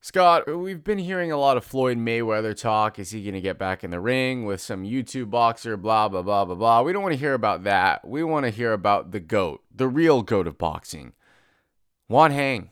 Scott, 0.00 0.50
we've 0.50 0.82
been 0.82 0.96
hearing 0.96 1.30
a 1.30 1.36
lot 1.36 1.58
of 1.58 1.64
Floyd 1.66 1.98
Mayweather 1.98 2.58
talk. 2.58 2.98
Is 2.98 3.10
he 3.10 3.22
going 3.22 3.34
to 3.34 3.42
get 3.42 3.58
back 3.58 3.84
in 3.84 3.90
the 3.90 4.00
ring 4.00 4.46
with 4.46 4.62
some 4.62 4.84
YouTube 4.84 5.28
boxer? 5.28 5.76
Blah, 5.76 6.08
blah, 6.08 6.22
blah, 6.22 6.46
blah, 6.46 6.54
blah. 6.54 6.80
We 6.80 6.94
don't 6.94 7.02
want 7.02 7.12
to 7.12 7.18
hear 7.18 7.34
about 7.34 7.64
that. 7.64 8.08
We 8.08 8.24
want 8.24 8.46
to 8.46 8.50
hear 8.50 8.72
about 8.72 9.10
the 9.10 9.20
GOAT, 9.20 9.62
the 9.70 9.86
real 9.86 10.22
GOAT 10.22 10.46
of 10.46 10.56
boxing. 10.56 11.12
Wanheng. 12.10 12.70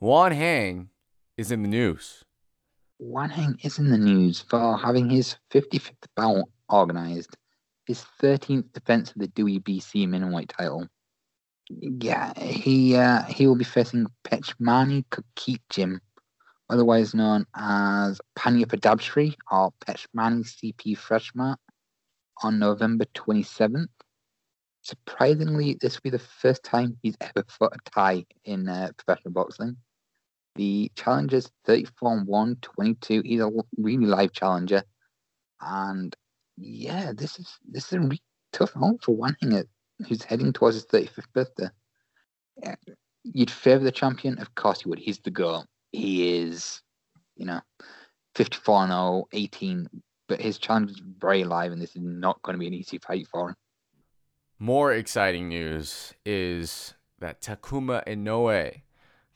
Juan 0.00 0.32
Hang 0.32 0.88
is 1.36 1.52
in 1.52 1.62
the 1.62 1.68
news. 1.68 2.24
Wanheng 3.02 3.64
is 3.64 3.78
in 3.78 3.90
the 3.90 3.98
news 3.98 4.40
for 4.40 4.76
having 4.76 5.10
his 5.10 5.36
55th 5.52 5.92
bout 6.14 6.44
organized, 6.68 7.36
his 7.86 8.04
13th 8.22 8.72
defense 8.72 9.10
of 9.10 9.18
the 9.18 9.28
WBC 9.28 10.08
middleweight 10.08 10.50
title, 10.56 10.86
yeah, 11.80 12.32
he 12.38 12.96
uh, 12.96 13.22
he 13.24 13.46
will 13.46 13.56
be 13.56 13.64
facing 13.64 14.06
Petchmanee 14.24 15.04
Kokietgym, 15.06 15.98
otherwise 16.68 17.14
known 17.14 17.46
as 17.56 18.20
Panya 18.36 18.66
Pradabsri 18.66 19.34
or 19.50 19.72
Petchmanee 19.84 20.44
CP 20.44 20.96
Freshmart, 20.96 21.56
on 22.42 22.58
November 22.58 23.04
27th. 23.14 23.86
Surprisingly, 24.82 25.78
this 25.80 25.94
will 25.94 26.10
be 26.10 26.10
the 26.10 26.18
first 26.18 26.62
time 26.64 26.96
he's 27.02 27.16
ever 27.20 27.44
fought 27.48 27.74
a 27.74 27.90
Thai 27.90 28.26
in 28.44 28.68
uh, 28.68 28.90
professional 28.96 29.32
boxing. 29.32 29.76
The 30.54 30.90
challenger's 30.94 31.50
34 31.64 32.24
1, 32.24 32.56
22. 32.60 33.22
He's 33.24 33.40
a 33.40 33.50
really 33.78 34.06
live 34.06 34.32
challenger. 34.32 34.82
And 35.60 36.14
yeah, 36.56 37.12
this 37.14 37.38
is 37.38 37.58
this 37.68 37.86
is 37.86 37.92
a 37.94 38.00
really 38.00 38.22
tough 38.52 38.72
home 38.72 38.98
for 39.02 39.16
one 39.16 39.34
thing 39.36 39.54
at 39.54 39.64
uh, 39.64 40.04
who's 40.08 40.22
heading 40.22 40.52
towards 40.52 40.76
his 40.76 40.86
35th 40.86 41.32
birthday. 41.32 41.68
You'd 43.24 43.50
favour 43.50 43.84
the 43.84 43.92
champion? 43.92 44.38
Of 44.38 44.54
course 44.54 44.84
you 44.84 44.90
would. 44.90 44.98
He's 44.98 45.20
the 45.20 45.30
goal. 45.30 45.64
He 45.92 46.38
is, 46.38 46.82
you 47.36 47.46
know, 47.46 47.60
54 48.34 48.86
0, 48.88 49.28
18, 49.32 49.88
but 50.28 50.40
his 50.40 50.58
challenge 50.58 50.90
is 50.90 51.02
very 51.18 51.44
live, 51.44 51.72
and 51.72 51.80
this 51.80 51.94
is 51.94 52.02
not 52.02 52.42
going 52.42 52.54
to 52.54 52.58
be 52.58 52.66
an 52.66 52.74
easy 52.74 52.98
fight 52.98 53.26
for 53.30 53.50
him. 53.50 53.56
More 54.58 54.92
exciting 54.92 55.48
news 55.48 56.14
is 56.24 56.94
that 57.18 57.40
Takuma 57.40 58.04
Inoue, 58.06 58.82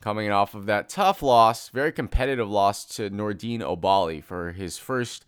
coming 0.00 0.30
off 0.30 0.54
of 0.54 0.66
that 0.66 0.88
tough 0.88 1.22
loss, 1.22 1.68
very 1.68 1.92
competitive 1.92 2.48
loss 2.48 2.84
to 2.96 3.10
Nordine 3.10 3.60
Oubaali 3.60 4.22
for 4.22 4.52
his 4.52 4.78
first 4.78 5.24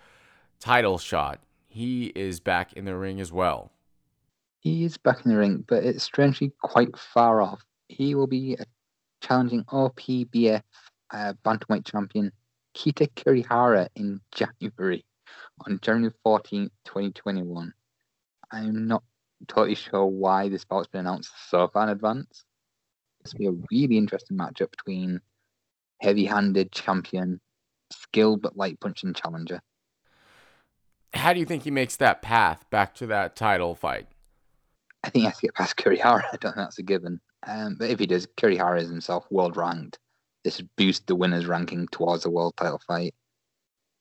title 0.60 0.98
shot, 0.98 1.40
he 1.68 2.06
is 2.14 2.40
back 2.40 2.72
in 2.72 2.84
the 2.84 2.96
ring 2.96 3.20
as 3.20 3.32
well. 3.32 3.72
He 4.60 4.84
is 4.84 4.96
back 4.96 5.24
in 5.24 5.30
the 5.30 5.36
ring, 5.36 5.64
but 5.66 5.84
it's 5.84 6.02
strangely 6.02 6.52
quite 6.62 6.96
far 6.96 7.40
off. 7.40 7.62
He 7.88 8.14
will 8.14 8.26
be 8.26 8.56
challenging 9.20 9.64
OPBF 9.64 10.62
uh, 11.12 11.32
bantamweight 11.44 11.84
champion 11.84 12.32
Keita 12.74 13.08
Kurihara 13.14 13.88
in 13.96 14.20
January, 14.32 15.04
on 15.66 15.78
January 15.82 16.14
14th, 16.24 16.70
2021. 16.84 17.72
I'm 18.52 18.86
not 18.86 19.02
totally 19.46 19.74
sure 19.74 20.06
why 20.06 20.48
this 20.48 20.64
bout's 20.64 20.88
been 20.88 21.00
announced 21.00 21.32
so 21.48 21.68
far 21.68 21.84
in 21.84 21.88
advance. 21.90 22.44
Will 23.34 23.52
be 23.52 23.58
a 23.58 23.66
really 23.70 23.98
interesting 23.98 24.36
matchup 24.36 24.70
between 24.70 25.20
heavy-handed 26.00 26.72
champion, 26.72 27.40
skilled 27.90 28.42
but 28.42 28.56
light 28.56 28.78
punching 28.80 29.14
challenger. 29.14 29.60
How 31.14 31.32
do 31.32 31.40
you 31.40 31.46
think 31.46 31.62
he 31.62 31.70
makes 31.70 31.96
that 31.96 32.22
path 32.22 32.68
back 32.70 32.94
to 32.96 33.06
that 33.06 33.34
title 33.34 33.74
fight? 33.74 34.06
I 35.02 35.10
think 35.10 35.22
he 35.22 35.26
has 35.26 35.38
to 35.38 35.46
get 35.46 35.54
past 35.54 35.76
Kurihara. 35.76 36.24
I 36.32 36.36
don't 36.36 36.52
think 36.52 36.56
that's 36.56 36.78
a 36.78 36.82
given. 36.82 37.20
Um, 37.46 37.76
but 37.78 37.90
if 37.90 37.98
he 37.98 38.06
does, 38.06 38.26
Kurihara 38.26 38.80
is 38.80 38.88
himself 38.88 39.26
world 39.30 39.56
ranked. 39.56 39.98
This 40.44 40.58
would 40.58 40.68
boost 40.76 41.06
the 41.06 41.16
winners 41.16 41.46
ranking 41.46 41.86
towards 41.88 42.24
a 42.24 42.30
world 42.30 42.54
title 42.56 42.80
fight. 42.86 43.14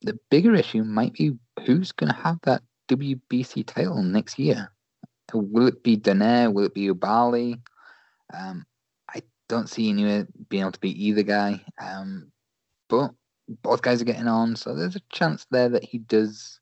The 0.01 0.19
bigger 0.29 0.53
issue 0.53 0.83
might 0.83 1.13
be 1.13 1.33
who's 1.65 1.91
going 1.91 2.11
to 2.11 2.19
have 2.19 2.39
that 2.43 2.61
WBC 2.89 3.65
title 3.65 4.01
next 4.03 4.37
year. 4.37 4.71
Will 5.33 5.67
it 5.67 5.83
be 5.83 5.97
Donaire? 5.97 6.53
Will 6.53 6.65
it 6.65 6.73
be 6.73 6.89
Oubaali? 6.89 7.59
Um, 8.33 8.65
don't 9.47 9.69
see 9.69 9.89
anyone 9.89 10.27
being 10.49 10.61
able 10.61 10.71
to 10.71 10.79
beat 10.79 10.97
either 10.97 11.23
guy. 11.23 11.63
Um, 11.79 12.31
but 12.89 13.11
both 13.61 13.81
guys 13.81 14.01
are 14.01 14.05
getting 14.05 14.27
on, 14.27 14.55
so 14.55 14.75
there's 14.75 14.95
a 14.95 15.01
chance 15.09 15.45
there 15.51 15.69
that 15.69 15.83
he 15.83 15.99
does 15.99 16.59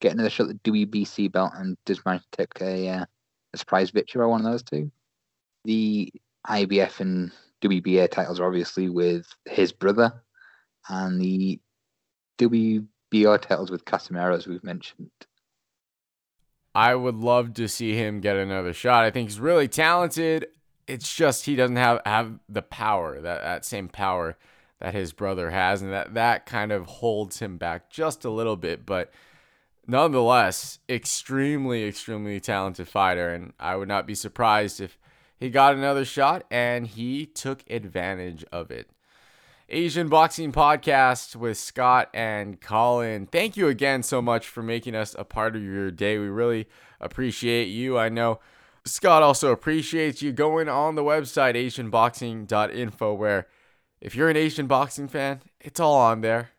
get 0.00 0.12
another 0.12 0.30
shot 0.30 0.48
at 0.48 0.62
the 0.62 0.70
WBC 0.70 1.32
belt 1.32 1.52
and 1.56 1.76
does 1.84 2.04
manage 2.04 2.22
to 2.32 2.46
take 2.46 2.60
a 2.60 2.88
uh, 2.88 3.04
a 3.54 3.58
surprise 3.58 3.90
victory 3.90 4.22
or 4.22 4.28
one 4.28 4.44
of 4.44 4.50
those 4.50 4.62
two. 4.62 4.90
The 5.64 6.12
IBF 6.46 7.00
and 7.00 7.32
WBA 7.62 8.10
titles 8.10 8.40
are 8.40 8.46
obviously 8.46 8.88
with 8.88 9.26
his 9.46 9.72
brother, 9.72 10.22
and 10.88 11.20
the 11.20 11.60
WBO 12.38 13.40
titles 13.40 13.70
with 13.70 13.84
Casimero, 13.84 14.36
as 14.36 14.46
we've 14.46 14.64
mentioned. 14.64 15.10
I 16.74 16.94
would 16.94 17.16
love 17.16 17.54
to 17.54 17.68
see 17.68 17.94
him 17.94 18.20
get 18.20 18.36
another 18.36 18.72
shot. 18.72 19.04
I 19.04 19.10
think 19.10 19.30
he's 19.30 19.40
really 19.40 19.66
talented. 19.66 20.46
It's 20.88 21.14
just 21.14 21.44
he 21.44 21.54
doesn't 21.54 21.76
have, 21.76 22.00
have 22.04 22.38
the 22.48 22.62
power, 22.62 23.20
that, 23.20 23.42
that 23.42 23.64
same 23.64 23.88
power 23.88 24.36
that 24.80 24.94
his 24.94 25.12
brother 25.12 25.50
has, 25.50 25.82
and 25.82 25.92
that, 25.92 26.14
that 26.14 26.46
kind 26.46 26.72
of 26.72 26.86
holds 26.86 27.40
him 27.40 27.56
back 27.58 27.90
just 27.90 28.24
a 28.24 28.30
little 28.30 28.56
bit. 28.56 28.86
But 28.86 29.12
nonetheless, 29.86 30.78
extremely, 30.88 31.84
extremely 31.84 32.38
talented 32.38 32.88
fighter. 32.88 33.30
And 33.30 33.52
I 33.58 33.74
would 33.76 33.88
not 33.88 34.06
be 34.06 34.14
surprised 34.14 34.80
if 34.80 34.98
he 35.38 35.50
got 35.50 35.74
another 35.74 36.04
shot 36.04 36.44
and 36.50 36.86
he 36.86 37.26
took 37.26 37.64
advantage 37.68 38.44
of 38.52 38.70
it. 38.70 38.90
Asian 39.70 40.08
Boxing 40.08 40.50
Podcast 40.50 41.36
with 41.36 41.58
Scott 41.58 42.08
and 42.14 42.58
Colin. 42.60 43.26
Thank 43.26 43.56
you 43.56 43.68
again 43.68 44.02
so 44.02 44.22
much 44.22 44.48
for 44.48 44.62
making 44.62 44.94
us 44.94 45.14
a 45.18 45.24
part 45.24 45.54
of 45.56 45.62
your 45.62 45.90
day. 45.90 46.18
We 46.18 46.28
really 46.28 46.68
appreciate 47.00 47.66
you. 47.66 47.98
I 47.98 48.08
know 48.08 48.40
Scott 48.88 49.22
also 49.22 49.52
appreciates 49.52 50.22
you 50.22 50.32
going 50.32 50.68
on 50.68 50.94
the 50.94 51.02
website 51.02 51.54
asianboxing.info 51.54 53.14
where 53.14 53.46
if 54.00 54.14
you're 54.14 54.30
an 54.30 54.36
Asian 54.36 54.66
boxing 54.66 55.08
fan, 55.08 55.42
it's 55.60 55.80
all 55.80 55.96
on 55.96 56.20
there. 56.20 56.50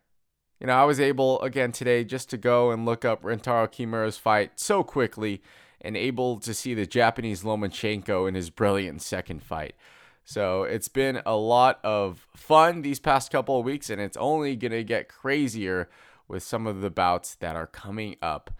You 0.60 0.66
know, 0.66 0.74
I 0.74 0.84
was 0.84 1.00
able 1.00 1.40
again 1.40 1.72
today 1.72 2.04
just 2.04 2.28
to 2.30 2.36
go 2.36 2.70
and 2.70 2.84
look 2.84 3.04
up 3.04 3.22
Rentaro 3.22 3.66
Kimura's 3.66 4.18
fight 4.18 4.60
so 4.60 4.82
quickly 4.82 5.42
and 5.80 5.96
able 5.96 6.38
to 6.40 6.52
see 6.52 6.74
the 6.74 6.86
Japanese 6.86 7.42
Lomachenko 7.42 8.28
in 8.28 8.34
his 8.34 8.50
brilliant 8.50 9.00
second 9.00 9.42
fight. 9.42 9.74
So 10.22 10.64
it's 10.64 10.88
been 10.88 11.22
a 11.24 11.36
lot 11.36 11.80
of 11.82 12.26
fun 12.36 12.82
these 12.82 13.00
past 13.00 13.32
couple 13.32 13.58
of 13.58 13.64
weeks, 13.64 13.88
and 13.88 14.00
it's 14.00 14.18
only 14.18 14.54
going 14.54 14.72
to 14.72 14.84
get 14.84 15.08
crazier 15.08 15.88
with 16.28 16.42
some 16.42 16.66
of 16.66 16.82
the 16.82 16.90
bouts 16.90 17.34
that 17.36 17.56
are 17.56 17.66
coming 17.66 18.16
up 18.20 18.50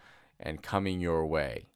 and 0.40 0.62
coming 0.62 1.00
your 1.00 1.26
way. 1.26 1.66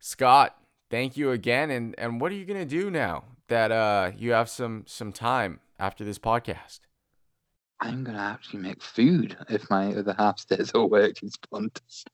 Scott, 0.00 0.57
thank 0.90 1.16
you 1.16 1.30
again. 1.30 1.70
And, 1.70 1.94
and 1.98 2.20
what 2.20 2.32
are 2.32 2.36
you 2.36 2.44
going 2.44 2.60
to 2.60 2.66
do 2.66 2.90
now 2.90 3.24
that 3.48 3.72
uh, 3.72 4.12
you 4.16 4.32
have 4.32 4.48
some, 4.48 4.84
some 4.86 5.12
time 5.12 5.60
after 5.78 6.04
this 6.04 6.18
podcast? 6.18 6.80
I'm 7.80 8.02
gonna 8.02 8.18
actually 8.18 8.60
make 8.60 8.82
food 8.82 9.36
if 9.48 9.70
my 9.70 9.92
other 9.92 10.14
half 10.18 10.38
stays 10.40 10.70
at 10.74 10.90
work 10.90 11.22
in 11.22 11.30
Spontus. 11.30 12.04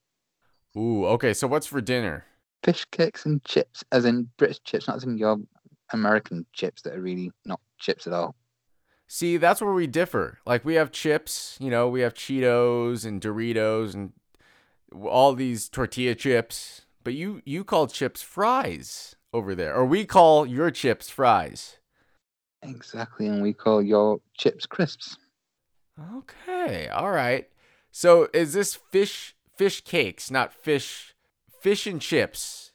Ooh, 0.76 1.06
okay. 1.06 1.32
So 1.34 1.46
what's 1.46 1.66
for 1.66 1.80
dinner? 1.80 2.24
Fish 2.62 2.84
cakes 2.90 3.26
and 3.26 3.42
chips, 3.44 3.84
as 3.92 4.04
in 4.04 4.28
British 4.36 4.62
chips, 4.64 4.88
not 4.88 4.96
as 4.96 5.04
in 5.04 5.18
your 5.18 5.38
American 5.92 6.46
chips 6.52 6.82
that 6.82 6.94
are 6.94 7.00
really 7.00 7.30
not 7.44 7.60
chips 7.78 8.06
at 8.06 8.12
all. 8.12 8.34
See, 9.06 9.36
that's 9.36 9.60
where 9.60 9.72
we 9.72 9.86
differ. 9.86 10.38
Like 10.46 10.64
we 10.64 10.74
have 10.74 10.90
chips, 10.90 11.56
you 11.60 11.70
know, 11.70 11.88
we 11.88 12.00
have 12.00 12.14
Cheetos 12.14 13.04
and 13.04 13.20
Doritos 13.20 13.94
and 13.94 14.12
all 15.02 15.34
these 15.34 15.68
tortilla 15.68 16.14
chips, 16.14 16.83
but 17.04 17.14
you 17.14 17.42
you 17.44 17.62
call 17.62 17.86
chips 17.86 18.22
fries 18.22 19.14
over 19.32 19.54
there, 19.54 19.74
or 19.74 19.84
we 19.84 20.04
call 20.04 20.46
your 20.46 20.70
chips 20.70 21.10
fries. 21.10 21.76
Exactly, 22.62 23.26
and 23.26 23.42
we 23.42 23.52
call 23.52 23.82
your 23.82 24.20
chips 24.34 24.66
crisps. 24.66 25.18
Okay, 26.16 26.88
all 26.88 27.10
right. 27.12 27.48
So 27.92 28.28
is 28.32 28.54
this 28.54 28.74
fish 28.74 29.36
fish 29.56 29.82
cakes, 29.82 30.30
not 30.30 30.52
fish 30.52 31.14
fish 31.60 31.86
and 31.86 32.00
chips? 32.00 32.72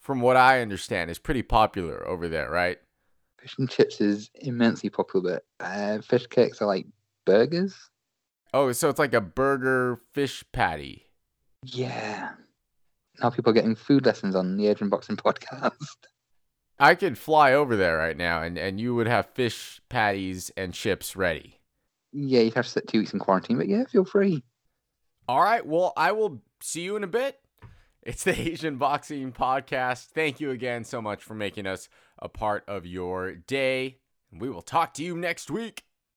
From 0.00 0.20
what 0.20 0.36
I 0.36 0.60
understand, 0.60 1.10
is 1.10 1.18
pretty 1.18 1.42
popular 1.42 2.06
over 2.08 2.28
there, 2.28 2.50
right? 2.50 2.78
Fish 3.40 3.54
and 3.58 3.70
chips 3.70 4.00
is 4.00 4.30
immensely 4.34 4.90
popular, 4.90 5.42
but 5.58 5.64
uh, 5.64 6.00
fish 6.00 6.26
cakes 6.26 6.60
are 6.60 6.66
like 6.66 6.86
burgers. 7.24 7.74
Oh, 8.54 8.72
so 8.72 8.88
it's 8.88 8.98
like 8.98 9.14
a 9.14 9.20
burger 9.20 10.00
fish 10.12 10.44
patty. 10.52 11.06
Yeah. 11.64 12.32
Now 13.22 13.30
people 13.30 13.50
are 13.50 13.54
getting 13.54 13.76
food 13.76 14.04
lessons 14.04 14.34
on 14.34 14.56
the 14.56 14.66
Asian 14.66 14.88
Boxing 14.88 15.16
podcast. 15.16 15.72
I 16.78 16.94
could 16.96 17.16
fly 17.16 17.52
over 17.52 17.76
there 17.76 17.96
right 17.96 18.16
now 18.16 18.42
and, 18.42 18.58
and 18.58 18.80
you 18.80 18.94
would 18.94 19.06
have 19.06 19.26
fish 19.26 19.80
patties 19.88 20.50
and 20.56 20.74
chips 20.74 21.14
ready. 21.14 21.60
Yeah, 22.12 22.40
you'd 22.40 22.54
have 22.54 22.64
to 22.64 22.70
sit 22.70 22.88
two 22.88 22.98
weeks 22.98 23.12
in 23.12 23.20
quarantine, 23.20 23.56
but 23.56 23.68
yeah, 23.68 23.84
feel 23.84 24.04
free. 24.04 24.42
All 25.28 25.40
right. 25.40 25.64
Well, 25.64 25.92
I 25.96 26.12
will 26.12 26.42
see 26.60 26.82
you 26.82 26.96
in 26.96 27.04
a 27.04 27.08
bit. 27.08 27.38
It's 28.02 28.24
the 28.24 28.38
Asian 28.50 28.76
Boxing 28.76 29.32
Podcast. 29.32 30.06
Thank 30.06 30.40
you 30.40 30.50
again 30.50 30.82
so 30.84 31.00
much 31.00 31.22
for 31.22 31.34
making 31.34 31.66
us 31.66 31.88
a 32.18 32.28
part 32.28 32.64
of 32.66 32.84
your 32.84 33.34
day. 33.34 33.98
We 34.32 34.50
will 34.50 34.62
talk 34.62 34.94
to 34.94 35.04
you 35.04 35.16
next 35.16 35.50
week. 35.50 35.84